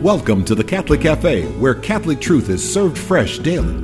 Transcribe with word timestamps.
Welcome 0.00 0.46
to 0.46 0.54
the 0.54 0.64
Catholic 0.64 1.02
Cafe, 1.02 1.44
where 1.58 1.74
Catholic 1.74 2.22
truth 2.22 2.48
is 2.48 2.72
served 2.72 2.96
fresh 2.96 3.38
daily. 3.38 3.74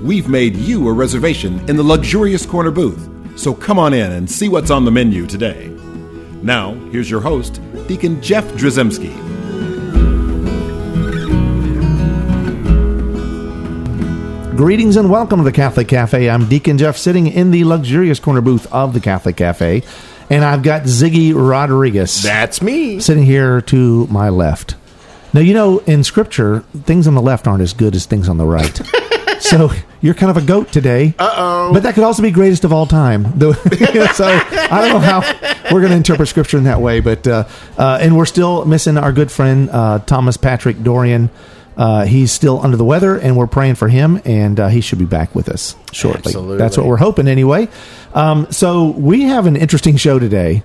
We've 0.00 0.26
made 0.26 0.56
you 0.56 0.88
a 0.88 0.92
reservation 0.94 1.58
in 1.68 1.76
the 1.76 1.82
luxurious 1.82 2.46
corner 2.46 2.70
booth, 2.70 3.06
so 3.38 3.52
come 3.52 3.78
on 3.78 3.92
in 3.92 4.10
and 4.10 4.30
see 4.30 4.48
what's 4.48 4.70
on 4.70 4.86
the 4.86 4.90
menu 4.90 5.26
today. 5.26 5.68
Now, 6.42 6.72
here's 6.92 7.10
your 7.10 7.20
host, 7.20 7.60
Deacon 7.86 8.22
Jeff 8.22 8.46
Drzymala. 8.54 9.14
Greetings 14.56 14.96
and 14.96 15.10
welcome 15.10 15.40
to 15.40 15.44
the 15.44 15.52
Catholic 15.52 15.88
Cafe. 15.88 16.30
I'm 16.30 16.48
Deacon 16.48 16.78
Jeff 16.78 16.96
sitting 16.96 17.26
in 17.26 17.50
the 17.50 17.64
luxurious 17.64 18.18
corner 18.18 18.40
booth 18.40 18.66
of 18.72 18.94
the 18.94 19.00
Catholic 19.00 19.36
Cafe, 19.36 19.82
and 20.30 20.42
I've 20.42 20.62
got 20.62 20.84
Ziggy 20.84 21.34
Rodriguez 21.34 22.22
That's 22.22 22.62
me. 22.62 22.98
sitting 23.00 23.24
here 23.24 23.60
to 23.62 24.06
my 24.06 24.30
left. 24.30 24.76
Now, 25.32 25.40
you 25.40 25.54
know, 25.54 25.78
in 25.80 26.02
Scripture, 26.04 26.60
things 26.84 27.06
on 27.06 27.14
the 27.14 27.22
left 27.22 27.46
aren't 27.46 27.62
as 27.62 27.72
good 27.72 27.94
as 27.94 28.06
things 28.06 28.28
on 28.28 28.36
the 28.36 28.44
right. 28.46 28.80
so 29.40 29.70
you're 30.00 30.14
kind 30.14 30.30
of 30.30 30.42
a 30.42 30.46
goat 30.46 30.72
today. 30.72 31.14
Uh 31.18 31.34
oh. 31.36 31.72
But 31.72 31.82
that 31.84 31.94
could 31.94 32.04
also 32.04 32.22
be 32.22 32.30
greatest 32.30 32.64
of 32.64 32.72
all 32.72 32.86
time. 32.86 33.24
So 34.14 34.26
I 34.26 34.80
don't 34.80 34.92
know 34.92 34.98
how 34.98 35.20
we're 35.72 35.80
going 35.80 35.90
to 35.90 35.96
interpret 35.96 36.28
Scripture 36.28 36.58
in 36.58 36.64
that 36.64 36.80
way, 36.80 37.00
but 37.00 37.26
uh, 37.26 37.44
uh, 37.78 37.98
and 38.00 38.16
we're 38.16 38.26
still 38.26 38.64
missing 38.64 38.96
our 38.98 39.12
good 39.12 39.30
friend 39.30 39.70
uh, 39.70 40.00
Thomas 40.00 40.36
Patrick 40.36 40.82
Dorian. 40.82 41.30
Uh, 41.76 42.04
he's 42.04 42.30
still 42.30 42.60
under 42.60 42.76
the 42.76 42.84
weather, 42.84 43.16
and 43.16 43.36
we're 43.36 43.46
praying 43.46 43.76
for 43.76 43.88
him, 43.88 44.20
and 44.26 44.60
uh, 44.60 44.68
he 44.68 44.80
should 44.82 44.98
be 44.98 45.06
back 45.06 45.34
with 45.34 45.48
us 45.48 45.76
shortly. 45.92 46.30
Absolutely. 46.30 46.58
That's 46.58 46.76
what 46.76 46.84
we're 46.86 46.98
hoping, 46.98 47.26
anyway. 47.26 47.68
Um, 48.12 48.48
so 48.50 48.90
we 48.90 49.22
have 49.22 49.46
an 49.46 49.56
interesting 49.56 49.96
show 49.96 50.18
today. 50.18 50.62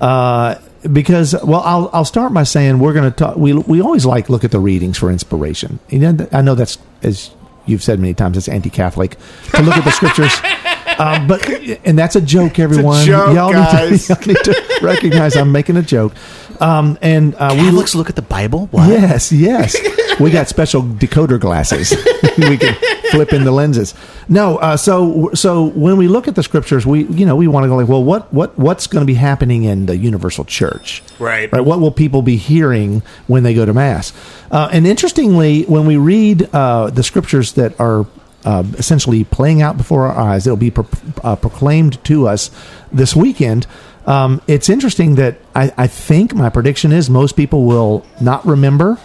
Uh, 0.00 0.56
because 0.92 1.34
well, 1.44 1.60
I'll 1.60 1.90
I'll 1.92 2.04
start 2.04 2.32
by 2.32 2.44
saying 2.44 2.78
we're 2.78 2.92
going 2.92 3.10
to 3.10 3.16
talk. 3.16 3.36
We 3.36 3.52
we 3.52 3.80
always 3.80 4.06
like 4.06 4.28
look 4.28 4.44
at 4.44 4.50
the 4.50 4.60
readings 4.60 4.98
for 4.98 5.10
inspiration. 5.10 5.78
You 5.88 5.98
know, 5.98 6.28
I 6.32 6.42
know 6.42 6.54
that's 6.54 6.78
as 7.02 7.30
you've 7.66 7.82
said 7.82 8.00
many 8.00 8.14
times, 8.14 8.36
it's 8.36 8.48
anti-Catholic 8.48 9.16
to 9.54 9.62
look 9.62 9.76
at 9.76 9.84
the 9.84 9.90
scriptures. 9.90 10.34
Um, 10.98 11.28
but 11.28 11.48
and 11.84 11.96
that's 11.96 12.16
a 12.16 12.20
joke, 12.20 12.58
everyone. 12.58 13.06
joke, 13.06 13.32
y'all, 13.32 13.52
guys. 13.52 14.10
Need 14.10 14.16
to, 14.16 14.24
y'all 14.26 14.26
need 14.26 14.44
to 14.44 14.78
recognize 14.82 15.36
I'm 15.36 15.52
making 15.52 15.76
a 15.76 15.82
joke. 15.82 16.12
Um, 16.60 16.98
and 17.00 17.34
uh, 17.34 17.54
we 17.54 17.70
Catholics 17.88 17.94
look 17.94 18.08
at 18.10 18.16
the 18.16 18.22
Bible. 18.22 18.66
What? 18.66 18.88
Yes, 18.88 19.32
yes. 19.32 19.76
we 20.20 20.30
got 20.30 20.48
special 20.48 20.82
decoder 20.82 21.38
glasses. 21.38 21.90
we 22.38 22.56
can 22.56 22.74
flip 23.10 23.32
in 23.32 23.44
the 23.44 23.52
lenses. 23.52 23.94
No, 24.28 24.58
uh, 24.58 24.76
so 24.76 25.30
so 25.34 25.66
when 25.70 25.96
we 25.96 26.08
look 26.08 26.28
at 26.28 26.34
the 26.34 26.42
scriptures, 26.42 26.84
we 26.84 27.04
you 27.04 27.24
know 27.24 27.36
we 27.36 27.46
want 27.48 27.64
to 27.64 27.68
go 27.68 27.76
like, 27.76 27.88
well, 27.88 28.02
what 28.02 28.32
what 28.32 28.58
what's 28.58 28.86
going 28.86 29.02
to 29.02 29.06
be 29.06 29.14
happening 29.14 29.64
in 29.64 29.86
the 29.86 29.96
universal 29.96 30.44
church? 30.44 31.02
Right. 31.18 31.50
Right. 31.52 31.64
What 31.64 31.80
will 31.80 31.92
people 31.92 32.22
be 32.22 32.36
hearing 32.36 33.02
when 33.26 33.42
they 33.42 33.54
go 33.54 33.64
to 33.64 33.72
mass? 33.72 34.12
Uh, 34.50 34.68
and 34.72 34.86
interestingly, 34.86 35.64
when 35.64 35.86
we 35.86 35.96
read 35.96 36.48
uh, 36.52 36.90
the 36.90 37.02
scriptures 37.02 37.52
that 37.54 37.78
are 37.80 38.06
uh, 38.44 38.64
essentially 38.78 39.24
playing 39.24 39.62
out 39.62 39.76
before 39.76 40.06
our 40.06 40.30
eyes, 40.30 40.46
it'll 40.46 40.56
be 40.56 40.70
pro- 40.70 40.88
uh, 41.22 41.36
proclaimed 41.36 42.02
to 42.04 42.26
us 42.28 42.50
this 42.92 43.14
weekend. 43.14 43.66
Um, 44.08 44.40
it's 44.46 44.68
interesting 44.70 45.16
that 45.16 45.36
I, 45.54 45.70
I 45.76 45.86
think 45.86 46.34
my 46.34 46.48
prediction 46.48 46.92
is 46.92 47.10
most 47.10 47.36
people 47.36 47.64
will 47.66 48.06
not 48.20 48.46
remember 48.46 48.98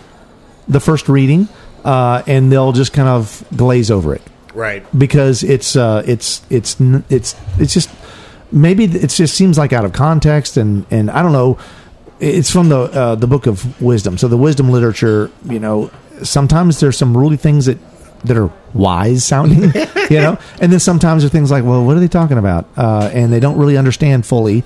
the 0.67 0.79
first 0.79 1.09
reading, 1.09 1.49
uh, 1.83 2.23
and 2.25 2.49
they'll 2.51 2.71
just 2.71 2.93
kind 2.93 3.09
of 3.09 3.43
glaze 3.55 3.91
over 3.91 4.15
it 4.15 4.21
Right. 4.53 4.85
because 4.97 5.43
it's 5.43 5.75
uh, 5.75 6.03
it's 6.07 6.41
it's 6.49 6.77
it's 7.09 7.35
it's 7.59 7.73
just 7.73 7.89
maybe 8.51 8.85
it 8.85 9.09
just 9.09 9.35
seems 9.35 9.57
like 9.57 9.73
out 9.73 9.83
of 9.83 9.91
context, 9.91 10.55
and 10.57 10.85
and 10.89 11.11
I 11.11 11.21
don't 11.21 11.33
know. 11.33 11.57
It's 12.21 12.49
from 12.49 12.69
the 12.69 12.79
uh, 12.79 13.15
the 13.15 13.27
book 13.27 13.45
of 13.47 13.81
wisdom, 13.81 14.17
so 14.17 14.29
the 14.29 14.37
wisdom 14.37 14.69
literature. 14.69 15.29
You 15.43 15.59
know, 15.59 15.91
sometimes 16.23 16.79
there's 16.79 16.97
some 16.97 17.17
really 17.17 17.35
things 17.35 17.65
that 17.65 17.77
that 18.23 18.37
are 18.37 18.49
wise 18.73 19.25
sounding, 19.25 19.63
you 20.09 20.21
know, 20.21 20.37
and 20.61 20.71
then 20.71 20.79
sometimes 20.79 21.23
there 21.23 21.27
are 21.27 21.29
things 21.29 21.51
like, 21.51 21.65
well, 21.65 21.83
what 21.83 21.97
are 21.97 21.99
they 21.99 22.07
talking 22.07 22.37
about? 22.37 22.65
Uh, 22.77 23.09
and 23.11 23.33
they 23.33 23.41
don't 23.41 23.57
really 23.57 23.75
understand 23.75 24.25
fully. 24.25 24.63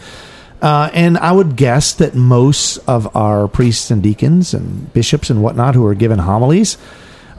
Uh, 0.62 0.90
and 0.94 1.18
I 1.18 1.32
would 1.32 1.56
guess 1.56 1.94
that 1.94 2.16
most 2.16 2.78
of 2.88 3.16
our 3.16 3.48
priests 3.48 3.92
and 3.92 4.02
deacons 4.02 4.54
and 4.54 4.92
bishops 4.94 5.30
and 5.30 5.44
whatnot 5.44 5.76
who 5.76 5.86
are 5.86 5.94
given 5.94 6.20
homilies 6.20 6.78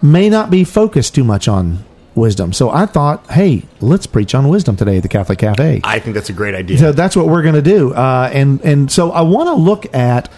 may 0.01 0.29
not 0.29 0.51
be 0.51 0.63
focused 0.65 1.15
too 1.15 1.25
much 1.25 1.49
on 1.49 1.85
wisdom. 2.15 2.53
So 2.53 2.71
I 2.71 2.87
thought, 2.87 3.29
hey, 3.31 3.65
let's 3.81 4.07
preach 4.07 4.35
on 4.35 4.49
wisdom 4.49 4.77
today 4.77 4.99
at 4.99 5.03
the 5.03 5.09
Catholic 5.09 5.39
Cafe. 5.39 5.81
I 5.85 5.99
think 5.99 6.15
that's 6.15 6.31
a 6.31 6.35
great 6.35 6.55
idea. 6.55 6.79
So 6.79 6.93
that's 6.93 7.17
what 7.17 7.27
we're 7.27 7.43
going 7.43 7.55
to 7.55 7.63
do. 7.63 7.93
Uh, 7.95 8.31
and 8.33 8.61
and 8.63 8.91
so 8.91 9.11
I 9.11 9.23
want 9.23 9.49
to 9.49 9.55
look 9.55 9.93
at 9.95 10.31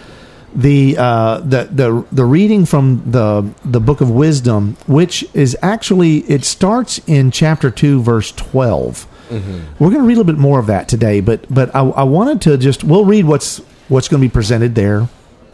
the 0.55 0.97
uh, 0.99 1.39
the 1.41 1.69
the 1.71 2.07
the 2.13 2.25
reading 2.25 2.67
from 2.67 3.03
the 3.11 3.49
the 3.65 3.81
book 3.81 4.01
of 4.01 4.11
wisdom, 4.11 4.77
which 4.87 5.25
is 5.35 5.57
actually 5.63 6.19
it 6.31 6.45
starts 6.45 7.01
in 7.07 7.31
chapter 7.31 7.71
two, 7.71 8.03
verse 8.03 8.33
12 8.33 9.07
we 9.31 9.37
We're 9.79 9.91
going 9.91 10.03
to 10.03 10.07
read 10.09 10.15
a 10.15 10.21
little 10.21 10.25
bit 10.25 10.39
more 10.39 10.59
of 10.59 10.67
that 10.67 10.89
today, 10.89 11.21
but 11.21 11.53
but 11.53 11.75
I, 11.75 11.81
I 11.81 12.03
wanted 12.03 12.41
to 12.43 12.57
just 12.59 12.85
we'll 12.85 13.05
read 13.05 13.25
what's 13.25 13.59
what's 13.89 14.09
going 14.09 14.21
to 14.23 14.29
be 14.29 14.33
presented 14.33 14.75
there 14.75 15.09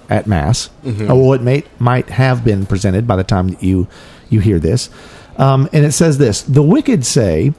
at 0.08 0.26
mass, 0.26 0.70
or 1.10 1.26
what 1.26 1.42
may 1.42 1.64
might 1.78 2.10
have 2.10 2.44
been 2.44 2.66
presented 2.66 3.06
by 3.06 3.16
the 3.16 3.24
time 3.24 3.48
that 3.48 3.62
you 3.62 3.86
you 4.28 4.40
hear 4.40 4.58
this. 4.58 4.88
Um, 5.36 5.68
and 5.72 5.84
it 5.84 5.92
says 5.92 6.18
this: 6.18 6.42
the 6.42 6.62
wicked 6.62 7.04
say. 7.04 7.52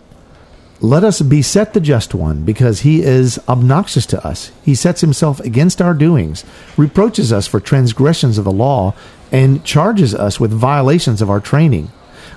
Let 0.80 1.04
us 1.04 1.24
beset 1.24 1.74
the 1.74 1.80
just 1.80 2.14
one, 2.14 2.46
because 2.46 2.82
he 2.82 3.02
is 3.02 3.40
obnoxious 3.50 4.06
to 4.06 4.24
us. 4.24 4.52
He 4.64 4.76
sets 4.76 5.02
himself 5.02 5.40
against 5.40 5.82
our 5.82 5.96
doings, 5.96 6.46
reproaches 6.78 7.34
us 7.34 7.48
for 7.48 7.60
transgressions 7.60 8.38
of 8.38 8.46
the 8.46 8.52
law, 8.52 8.94
and 9.32 9.64
charges 9.66 10.14
us 10.14 10.40
with 10.40 10.52
violations 10.52 11.20
of 11.20 11.32
our 11.32 11.40
training. 11.40 11.90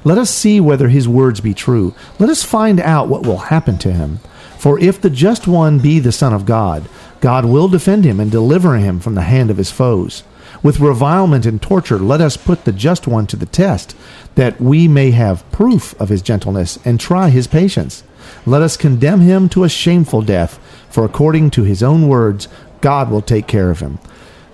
Let 0.02 0.18
us 0.18 0.30
see 0.30 0.60
whether 0.60 0.88
his 0.88 1.08
words 1.08 1.40
be 1.40 1.54
true. 1.54 1.94
Let 2.18 2.30
us 2.30 2.42
find 2.42 2.80
out 2.80 3.08
what 3.08 3.26
will 3.26 3.38
happen 3.38 3.78
to 3.78 3.92
him. 3.92 4.20
For 4.58 4.78
if 4.78 5.00
the 5.00 5.10
just 5.10 5.46
one 5.46 5.78
be 5.78 5.98
the 5.98 6.12
Son 6.12 6.32
of 6.32 6.46
God, 6.46 6.88
God 7.20 7.44
will 7.44 7.68
defend 7.68 8.04
him 8.04 8.20
and 8.20 8.30
deliver 8.30 8.76
him 8.76 9.00
from 9.00 9.14
the 9.14 9.22
hand 9.22 9.50
of 9.50 9.56
his 9.56 9.70
foes. 9.70 10.22
With 10.62 10.80
revilement 10.80 11.46
and 11.46 11.60
torture, 11.60 11.98
let 11.98 12.20
us 12.20 12.36
put 12.36 12.64
the 12.64 12.72
just 12.72 13.06
one 13.06 13.26
to 13.28 13.36
the 13.36 13.46
test, 13.46 13.96
that 14.34 14.60
we 14.60 14.88
may 14.88 15.12
have 15.12 15.50
proof 15.52 15.98
of 16.00 16.08
his 16.08 16.22
gentleness 16.22 16.78
and 16.84 17.00
try 17.00 17.30
his 17.30 17.46
patience. 17.46 18.02
Let 18.44 18.62
us 18.62 18.76
condemn 18.76 19.20
him 19.20 19.48
to 19.50 19.64
a 19.64 19.68
shameful 19.68 20.22
death, 20.22 20.58
for 20.90 21.04
according 21.04 21.50
to 21.52 21.62
his 21.62 21.82
own 21.82 22.08
words, 22.08 22.48
God 22.80 23.10
will 23.10 23.22
take 23.22 23.46
care 23.46 23.70
of 23.70 23.80
him. 23.80 23.98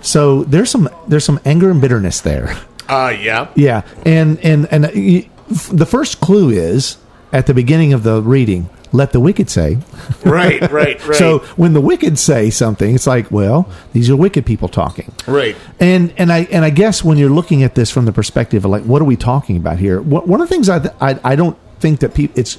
So 0.00 0.44
there's 0.44 0.70
some 0.70 0.88
there's 1.08 1.24
some 1.24 1.40
anger 1.44 1.70
and 1.70 1.80
bitterness 1.80 2.20
there. 2.20 2.56
Uh, 2.88 3.16
yeah. 3.20 3.48
Yeah, 3.56 3.82
and 4.04 4.38
and 4.44 4.68
and 4.70 4.84
uh, 4.86 5.28
f- 5.50 5.70
the 5.72 5.86
first 5.86 6.20
clue 6.20 6.50
is 6.50 6.98
at 7.32 7.46
the 7.46 7.54
beginning 7.54 7.92
of 7.92 8.02
the 8.02 8.22
reading. 8.22 8.68
Let 8.92 9.12
the 9.12 9.20
wicked 9.20 9.50
say. 9.50 9.78
Right, 10.24 10.60
right, 10.72 11.04
right. 11.06 11.16
So 11.16 11.38
when 11.56 11.72
the 11.72 11.80
wicked 11.80 12.18
say 12.18 12.50
something, 12.50 12.94
it's 12.94 13.06
like, 13.06 13.30
well, 13.30 13.68
these 13.92 14.08
are 14.10 14.16
wicked 14.16 14.44
people 14.46 14.68
talking. 14.68 15.12
Right. 15.26 15.56
And 15.78 16.12
and 16.16 16.32
I 16.32 16.40
and 16.50 16.64
I 16.64 16.70
guess 16.70 17.04
when 17.04 17.18
you're 17.18 17.30
looking 17.30 17.62
at 17.62 17.74
this 17.74 17.90
from 17.90 18.06
the 18.06 18.12
perspective 18.12 18.64
of 18.64 18.70
like, 18.70 18.84
what 18.84 19.02
are 19.02 19.04
we 19.04 19.16
talking 19.16 19.56
about 19.56 19.78
here? 19.78 20.00
What, 20.00 20.26
one 20.26 20.40
of 20.40 20.48
the 20.48 20.54
things 20.54 20.68
I, 20.68 20.90
I 21.00 21.18
I 21.22 21.36
don't 21.36 21.56
think 21.80 22.00
that 22.00 22.14
people 22.14 22.38
it's 22.38 22.58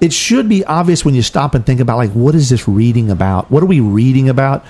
it 0.00 0.12
should 0.12 0.48
be 0.48 0.64
obvious 0.64 1.04
when 1.04 1.14
you 1.14 1.22
stop 1.22 1.54
and 1.54 1.64
think 1.64 1.80
about 1.80 1.96
like, 1.96 2.10
what 2.12 2.34
is 2.34 2.48
this 2.50 2.68
reading 2.68 3.10
about? 3.10 3.50
What 3.50 3.62
are 3.62 3.66
we 3.66 3.80
reading 3.80 4.28
about? 4.28 4.64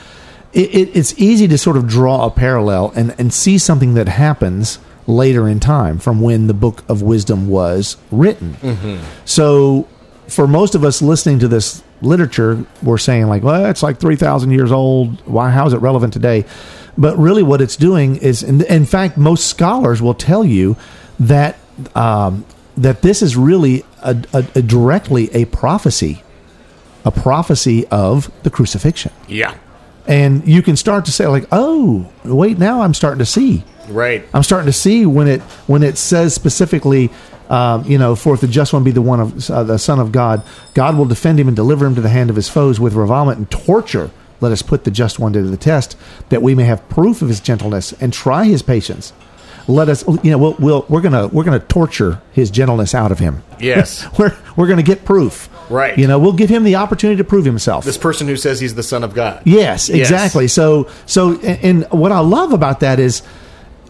It, 0.52 0.74
it, 0.74 0.96
it's 0.96 1.18
easy 1.18 1.46
to 1.48 1.58
sort 1.58 1.76
of 1.76 1.86
draw 1.86 2.26
a 2.26 2.30
parallel 2.30 2.92
and 2.94 3.14
and 3.18 3.32
see 3.32 3.58
something 3.58 3.94
that 3.94 4.08
happens 4.08 4.78
later 5.08 5.48
in 5.48 5.58
time 5.58 5.98
from 5.98 6.20
when 6.20 6.46
the 6.46 6.54
book 6.54 6.84
of 6.88 7.02
wisdom 7.02 7.48
was 7.48 7.96
written. 8.12 8.56
So 9.24 9.88
for 10.28 10.46
most 10.46 10.76
of 10.76 10.84
us 10.84 11.02
listening 11.02 11.40
to 11.40 11.48
this 11.48 11.82
literature, 12.02 12.64
we're 12.82 12.98
saying 12.98 13.26
like, 13.26 13.42
well, 13.42 13.66
it's 13.66 13.82
like 13.82 13.98
three 13.98 14.16
thousand 14.16 14.50
years 14.52 14.70
old. 14.70 15.20
Why? 15.26 15.50
How 15.50 15.66
is 15.66 15.72
it 15.72 15.78
relevant 15.78 16.12
today? 16.12 16.44
But 16.96 17.16
really, 17.16 17.42
what 17.42 17.60
it's 17.60 17.76
doing 17.76 18.16
is, 18.16 18.42
in, 18.42 18.60
in 18.66 18.84
fact, 18.84 19.16
most 19.16 19.46
scholars 19.46 20.02
will 20.02 20.14
tell 20.14 20.44
you 20.44 20.76
that 21.18 21.56
um, 21.94 22.44
that 22.76 23.02
this 23.02 23.22
is 23.22 23.36
really 23.36 23.84
a, 24.02 24.16
a, 24.32 24.44
a 24.56 24.62
directly 24.62 25.30
a 25.32 25.46
prophecy, 25.46 26.22
a 27.04 27.10
prophecy 27.10 27.86
of 27.88 28.30
the 28.42 28.50
crucifixion. 28.50 29.12
Yeah. 29.26 29.56
And 30.06 30.46
you 30.46 30.62
can 30.62 30.76
start 30.76 31.04
to 31.04 31.12
say 31.12 31.26
like, 31.26 31.46
oh, 31.52 32.10
wait, 32.24 32.58
now 32.58 32.82
I'm 32.82 32.94
starting 32.94 33.18
to 33.18 33.26
see. 33.26 33.64
Right. 33.88 34.26
I'm 34.34 34.42
starting 34.42 34.66
to 34.66 34.72
see 34.72 35.06
when 35.06 35.28
it 35.28 35.40
when 35.66 35.82
it 35.82 35.98
says 35.98 36.34
specifically, 36.34 37.10
um, 37.48 37.84
you 37.84 37.98
know, 37.98 38.14
for 38.14 38.34
if 38.34 38.40
the 38.40 38.48
just 38.48 38.72
one 38.72 38.84
be 38.84 38.90
the 38.90 39.02
one 39.02 39.20
of 39.20 39.50
uh, 39.50 39.62
the 39.64 39.78
Son 39.78 39.98
of 40.00 40.12
God, 40.12 40.42
God 40.74 40.96
will 40.96 41.06
defend 41.06 41.40
him 41.40 41.48
and 41.48 41.56
deliver 41.56 41.86
him 41.86 41.94
to 41.94 42.00
the 42.00 42.08
hand 42.08 42.30
of 42.30 42.36
his 42.36 42.48
foes 42.48 42.78
with 42.78 42.94
revilement 42.94 43.38
and 43.38 43.50
torture. 43.50 44.10
Let 44.40 44.52
us 44.52 44.62
put 44.62 44.84
the 44.84 44.90
just 44.90 45.18
one 45.18 45.32
to 45.32 45.42
the 45.42 45.56
test, 45.56 45.96
that 46.28 46.42
we 46.42 46.54
may 46.54 46.64
have 46.64 46.88
proof 46.88 47.22
of 47.22 47.28
his 47.28 47.40
gentleness 47.40 47.92
and 48.00 48.12
try 48.12 48.44
his 48.44 48.62
patience. 48.62 49.12
Let 49.66 49.88
us, 49.90 50.02
you 50.22 50.30
know, 50.30 50.38
we'll, 50.38 50.56
we'll 50.58 50.86
we're 50.88 51.00
gonna 51.02 51.26
we're 51.26 51.44
gonna 51.44 51.58
torture 51.58 52.22
his 52.32 52.50
gentleness 52.50 52.94
out 52.94 53.12
of 53.12 53.18
him. 53.18 53.42
Yes. 53.58 54.06
we're 54.18 54.34
we're 54.56 54.66
gonna 54.68 54.82
get 54.82 55.04
proof. 55.04 55.50
Right. 55.68 55.98
You 55.98 56.06
know, 56.06 56.18
we'll 56.18 56.32
give 56.32 56.48
him 56.48 56.64
the 56.64 56.76
opportunity 56.76 57.18
to 57.18 57.24
prove 57.24 57.44
himself. 57.44 57.84
This 57.84 57.98
person 57.98 58.26
who 58.28 58.36
says 58.36 58.60
he's 58.60 58.74
the 58.74 58.82
son 58.82 59.04
of 59.04 59.12
God. 59.12 59.42
Yes, 59.44 59.90
Yes. 59.90 60.08
exactly. 60.08 60.48
So, 60.48 60.88
so, 61.04 61.38
and, 61.40 61.84
and 61.84 61.90
what 61.90 62.10
I 62.12 62.20
love 62.20 62.54
about 62.54 62.80
that 62.80 62.98
is, 62.98 63.20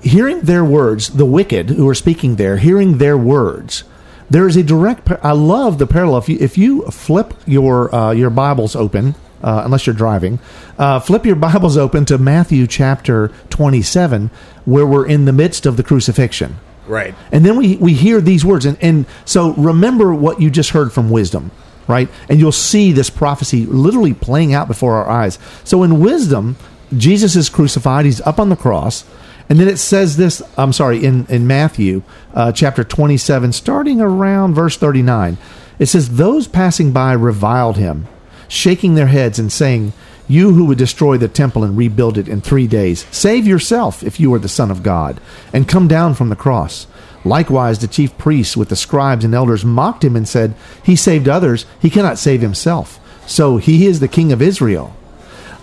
hearing 0.02 0.40
their 0.42 0.64
words, 0.64 1.08
the 1.08 1.24
wicked 1.24 1.70
who 1.70 1.88
are 1.88 1.94
speaking 1.94 2.36
there, 2.36 2.56
hearing 2.56 2.98
their 2.98 3.16
words, 3.16 3.84
there 4.30 4.46
is 4.46 4.56
a 4.56 4.62
direct. 4.62 5.04
par- 5.04 5.20
I 5.22 5.32
love 5.32 5.78
the 5.78 5.86
parallel. 5.86 6.18
If 6.18 6.28
you, 6.28 6.38
if 6.40 6.58
you 6.58 6.82
flip 6.86 7.34
your 7.46 7.94
uh, 7.94 8.12
your 8.12 8.30
Bibles 8.30 8.76
open, 8.76 9.14
uh, 9.42 9.62
unless 9.64 9.86
you're 9.86 9.96
driving, 9.96 10.38
uh, 10.78 11.00
flip 11.00 11.24
your 11.24 11.36
Bibles 11.36 11.76
open 11.76 12.04
to 12.06 12.18
Matthew 12.18 12.66
chapter 12.66 13.28
27, 13.50 14.30
where 14.64 14.86
we're 14.86 15.06
in 15.06 15.24
the 15.24 15.32
midst 15.32 15.66
of 15.66 15.76
the 15.76 15.82
crucifixion. 15.82 16.56
Right. 16.86 17.14
And 17.30 17.44
then 17.44 17.56
we, 17.56 17.76
we 17.76 17.92
hear 17.92 18.20
these 18.20 18.44
words. 18.44 18.64
And, 18.64 18.78
and 18.80 19.06
so 19.24 19.52
remember 19.54 20.14
what 20.14 20.40
you 20.40 20.50
just 20.50 20.70
heard 20.70 20.92
from 20.92 21.10
wisdom, 21.10 21.50
right? 21.86 22.08
And 22.28 22.40
you'll 22.40 22.50
see 22.50 22.92
this 22.92 23.10
prophecy 23.10 23.66
literally 23.66 24.14
playing 24.14 24.54
out 24.54 24.68
before 24.68 24.94
our 24.94 25.08
eyes. 25.08 25.38
So 25.64 25.82
in 25.82 26.00
wisdom, 26.00 26.56
Jesus 26.96 27.36
is 27.36 27.50
crucified, 27.50 28.06
he's 28.06 28.22
up 28.22 28.38
on 28.38 28.48
the 28.48 28.56
cross. 28.56 29.04
And 29.48 29.58
then 29.58 29.68
it 29.68 29.78
says 29.78 30.16
this, 30.16 30.42
I'm 30.56 30.72
sorry, 30.72 31.04
in, 31.04 31.26
in 31.26 31.46
Matthew 31.46 32.02
uh, 32.34 32.52
chapter 32.52 32.84
27, 32.84 33.52
starting 33.52 34.00
around 34.00 34.54
verse 34.54 34.76
39, 34.76 35.38
it 35.78 35.86
says, 35.86 36.16
Those 36.16 36.46
passing 36.46 36.92
by 36.92 37.12
reviled 37.12 37.76
him, 37.76 38.06
shaking 38.46 38.94
their 38.94 39.06
heads 39.06 39.38
and 39.38 39.50
saying, 39.50 39.94
You 40.26 40.52
who 40.52 40.66
would 40.66 40.78
destroy 40.78 41.16
the 41.16 41.28
temple 41.28 41.64
and 41.64 41.78
rebuild 41.78 42.18
it 42.18 42.28
in 42.28 42.40
three 42.40 42.66
days, 42.66 43.06
save 43.10 43.46
yourself 43.46 44.02
if 44.02 44.20
you 44.20 44.32
are 44.34 44.38
the 44.38 44.48
Son 44.48 44.70
of 44.70 44.82
God, 44.82 45.20
and 45.52 45.68
come 45.68 45.88
down 45.88 46.14
from 46.14 46.28
the 46.28 46.36
cross. 46.36 46.86
Likewise, 47.24 47.78
the 47.78 47.88
chief 47.88 48.16
priests 48.18 48.56
with 48.56 48.68
the 48.68 48.76
scribes 48.76 49.24
and 49.24 49.34
elders 49.34 49.64
mocked 49.64 50.04
him 50.04 50.14
and 50.14 50.28
said, 50.28 50.54
He 50.82 50.94
saved 50.94 51.28
others, 51.28 51.64
he 51.80 51.90
cannot 51.90 52.18
save 52.18 52.42
himself. 52.42 53.00
So 53.26 53.56
he 53.56 53.86
is 53.86 54.00
the 54.00 54.08
King 54.08 54.32
of 54.32 54.42
Israel. 54.42 54.94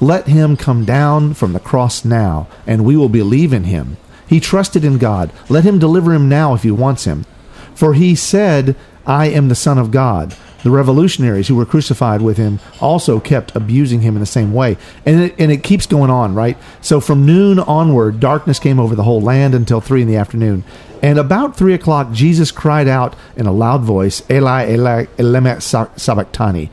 Let 0.02 0.28
him 0.28 0.58
come 0.58 0.86
down 0.86 1.34
from 1.34 1.54
the 1.54 1.60
cross 1.60 2.04
now, 2.04 2.48
and 2.68 2.84
we 2.84 2.98
will 2.98 3.10
believe 3.10 3.54
in 3.54 3.66
him. 3.66 3.98
He 4.28 4.40
trusted 4.40 4.84
in 4.84 4.98
God. 4.98 5.32
Let 5.50 5.64
him 5.64 5.80
deliver 5.80 6.14
him 6.14 6.28
now 6.28 6.54
if 6.54 6.64
he 6.64 6.72
wants 6.72 7.06
him. 7.06 7.26
For 7.74 7.94
he 7.94 8.16
said, 8.16 8.76
I 9.06 9.28
am 9.28 9.50
the 9.50 9.56
Son 9.56 9.78
of 9.78 9.92
God. 9.92 10.36
The 10.64 10.72
revolutionaries 10.72 11.48
who 11.48 11.56
were 11.56 11.66
crucified 11.66 12.24
with 12.24 12.38
him 12.38 12.60
also 12.82 13.20
kept 13.20 13.56
abusing 13.56 14.02
him 14.02 14.16
in 14.16 14.20
the 14.20 14.26
same 14.26 14.52
way. 14.52 14.78
And 15.06 15.22
it, 15.22 15.36
and 15.38 15.52
it 15.52 15.64
keeps 15.64 15.86
going 15.86 16.10
on, 16.10 16.34
right? 16.34 16.58
So 16.82 17.00
from 17.00 17.26
noon 17.26 17.60
onward, 17.60 18.20
darkness 18.20 18.58
came 18.58 18.80
over 18.80 18.96
the 18.96 19.04
whole 19.04 19.22
land 19.22 19.54
until 19.54 19.80
three 19.80 20.02
in 20.02 20.08
the 20.08 20.16
afternoon. 20.16 20.64
And 21.04 21.20
about 21.20 21.56
three 21.56 21.76
o'clock, 21.76 22.12
Jesus 22.12 22.50
cried 22.50 22.88
out 22.88 23.16
in 23.36 23.46
a 23.46 23.52
loud 23.52 23.84
voice, 23.84 24.24
Eli, 24.28 24.72
Eli, 24.72 25.06
elema 25.18 25.62
sabachthani. 26.00 26.72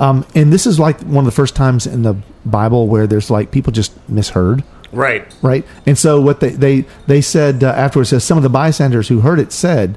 Um, 0.00 0.26
and 0.34 0.52
this 0.52 0.66
is 0.66 0.78
like 0.80 1.00
one 1.02 1.18
of 1.24 1.26
the 1.26 1.30
first 1.36 1.54
times 1.54 1.86
in 1.86 2.02
the 2.02 2.16
Bible 2.44 2.88
where 2.88 3.06
there's 3.06 3.30
like 3.30 3.50
people 3.50 3.72
just 3.72 3.92
misheard 4.08 4.64
Right. 4.92 5.26
right? 5.42 5.64
And 5.86 5.98
so 5.98 6.20
what 6.20 6.40
they 6.40 6.50
they 6.50 6.84
they 7.06 7.20
said 7.20 7.64
uh, 7.64 7.68
afterwards 7.68 8.10
says 8.10 8.22
some 8.24 8.36
of 8.36 8.42
the 8.44 8.48
bystanders 8.48 9.08
who 9.08 9.20
heard 9.20 9.40
it 9.40 9.50
said, 9.52 9.96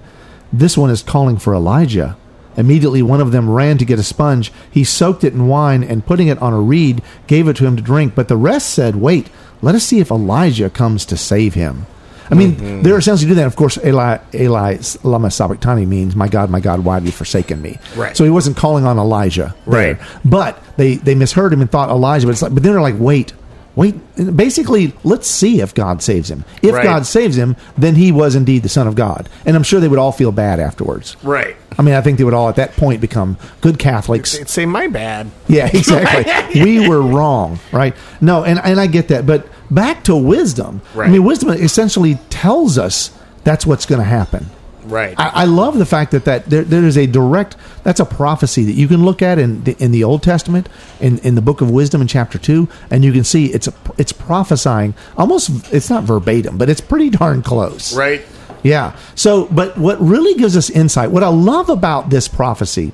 "This 0.51 0.75
one 0.77 0.89
is 0.89 1.03
calling 1.03 1.37
for 1.37 1.53
Elijah." 1.53 2.17
Immediately, 2.55 3.03
one 3.03 3.21
of 3.21 3.31
them 3.31 3.47
ran 3.47 3.77
to 3.77 3.85
get 3.85 3.99
a 3.99 4.03
sponge. 4.03 4.51
He 4.71 4.83
soaked 4.83 5.23
it 5.23 5.33
in 5.33 5.47
wine 5.47 5.83
and, 5.83 6.03
putting 6.03 6.27
it 6.27 6.41
on 6.41 6.53
a 6.53 6.59
reed, 6.59 7.03
gave 7.27 7.47
it 7.47 7.55
to 7.57 7.67
him 7.67 7.75
to 7.75 7.83
drink. 7.83 8.15
But 8.15 8.27
the 8.27 8.37
rest 8.37 8.69
said, 8.69 8.95
"Wait, 8.95 9.29
let 9.61 9.75
us 9.75 9.83
see 9.83 9.99
if 9.99 10.09
Elijah 10.09 10.71
comes 10.71 11.05
to 11.05 11.17
save 11.17 11.53
him." 11.53 11.85
I 12.29 12.35
mean, 12.35 12.55
mm-hmm. 12.55 12.81
there 12.81 12.93
are 12.95 12.97
essentially 12.97 13.29
do 13.29 13.35
that. 13.35 13.47
Of 13.47 13.55
course, 13.55 13.77
Eli, 13.85 14.17
Eli 14.33 14.77
Lama 15.03 15.31
Sabachthani 15.31 15.85
means, 15.85 16.15
"My 16.15 16.27
God, 16.27 16.49
my 16.49 16.59
God, 16.59 16.83
why 16.85 16.95
have 16.95 17.05
you 17.05 17.11
forsaken 17.11 17.61
me?" 17.61 17.77
Right. 17.95 18.15
So 18.15 18.23
he 18.23 18.29
wasn't 18.29 18.57
calling 18.57 18.85
on 18.85 18.97
Elijah, 18.97 19.55
there. 19.65 19.95
Right. 19.95 20.07
But 20.25 20.61
they 20.77 20.95
they 20.95 21.15
misheard 21.15 21.53
him 21.53 21.61
and 21.61 21.69
thought 21.71 21.89
Elijah. 21.89 22.27
But 22.27 22.31
it's 22.31 22.41
like, 22.41 22.53
but 22.53 22.63
then 22.63 22.73
they're 22.73 22.81
like, 22.81 22.95
"Wait, 22.97 23.33
wait." 23.75 23.95
Basically, 24.35 24.93
let's 25.03 25.27
see 25.27 25.61
if 25.61 25.73
God 25.75 26.01
saves 26.01 26.29
him. 26.31 26.43
If 26.61 26.73
Right. 26.73 26.83
God 26.83 27.05
saves 27.05 27.37
him, 27.37 27.55
then 27.77 27.95
he 27.95 28.11
was 28.11 28.35
indeed 28.35 28.63
the 28.63 28.69
Son 28.69 28.87
of 28.87 28.95
God. 28.95 29.29
And 29.45 29.55
I'm 29.55 29.63
sure 29.63 29.79
they 29.79 29.87
would 29.87 29.99
all 29.99 30.11
feel 30.11 30.31
bad 30.31 30.59
afterwards. 30.59 31.15
Right. 31.21 31.55
I 31.77 31.83
mean, 31.83 31.93
I 31.93 32.01
think 32.01 32.17
they 32.17 32.23
would 32.23 32.33
all 32.33 32.49
at 32.49 32.55
that 32.55 32.73
point 32.73 33.01
become 33.01 33.37
good 33.61 33.77
Catholics. 33.77 34.37
They'd 34.37 34.49
say 34.49 34.65
my 34.65 34.87
bad. 34.87 35.29
Yeah, 35.47 35.67
exactly. 35.73 36.61
we 36.63 36.87
were 36.87 37.01
wrong, 37.01 37.59
right? 37.71 37.95
No, 38.21 38.43
and 38.43 38.59
and 38.59 38.79
I 38.79 38.87
get 38.87 39.09
that, 39.09 39.25
but 39.25 39.47
back 39.69 40.03
to 40.05 40.15
wisdom. 40.15 40.81
I 40.95 41.09
mean, 41.09 41.23
wisdom 41.23 41.49
essentially 41.49 42.15
tells 42.29 42.77
us 42.77 43.11
that's 43.43 43.65
what's 43.65 43.85
going 43.85 43.99
to 43.99 44.05
happen. 44.05 44.47
Right. 44.83 45.15
I, 45.19 45.29
I 45.41 45.45
love 45.45 45.77
the 45.77 45.85
fact 45.85 46.11
that 46.11 46.25
that 46.25 46.45
there, 46.45 46.63
there 46.63 46.85
is 46.85 46.97
a 46.97 47.07
direct 47.07 47.57
that's 47.83 47.99
a 47.99 48.05
prophecy 48.05 48.63
that 48.63 48.71
you 48.71 48.87
can 48.87 49.03
look 49.03 49.21
at 49.21 49.37
in 49.37 49.63
the, 49.65 49.75
in 49.83 49.91
the 49.91 50.03
Old 50.03 50.23
Testament 50.23 50.69
in, 50.99 51.19
in 51.19 51.35
the 51.35 51.41
book 51.41 51.59
of 51.61 51.69
Wisdom 51.69 52.01
in 52.01 52.07
chapter 52.07 52.37
two, 52.37 52.69
and 52.89 53.03
you 53.03 53.11
can 53.11 53.23
see 53.25 53.47
it's 53.47 53.67
a, 53.67 53.73
it's 53.97 54.13
prophesying 54.13 54.93
almost 55.17 55.73
it's 55.73 55.89
not 55.89 56.03
verbatim, 56.03 56.57
but 56.57 56.69
it's 56.69 56.81
pretty 56.81 57.09
darn 57.09 57.41
close. 57.43 57.95
right. 57.95 58.25
Yeah. 58.67 58.97
So, 59.15 59.45
but 59.45 59.77
what 59.77 59.99
really 60.01 60.37
gives 60.37 60.57
us 60.57 60.69
insight, 60.69 61.09
what 61.11 61.23
I 61.23 61.29
love 61.29 61.69
about 61.69 62.09
this 62.09 62.27
prophecy, 62.27 62.91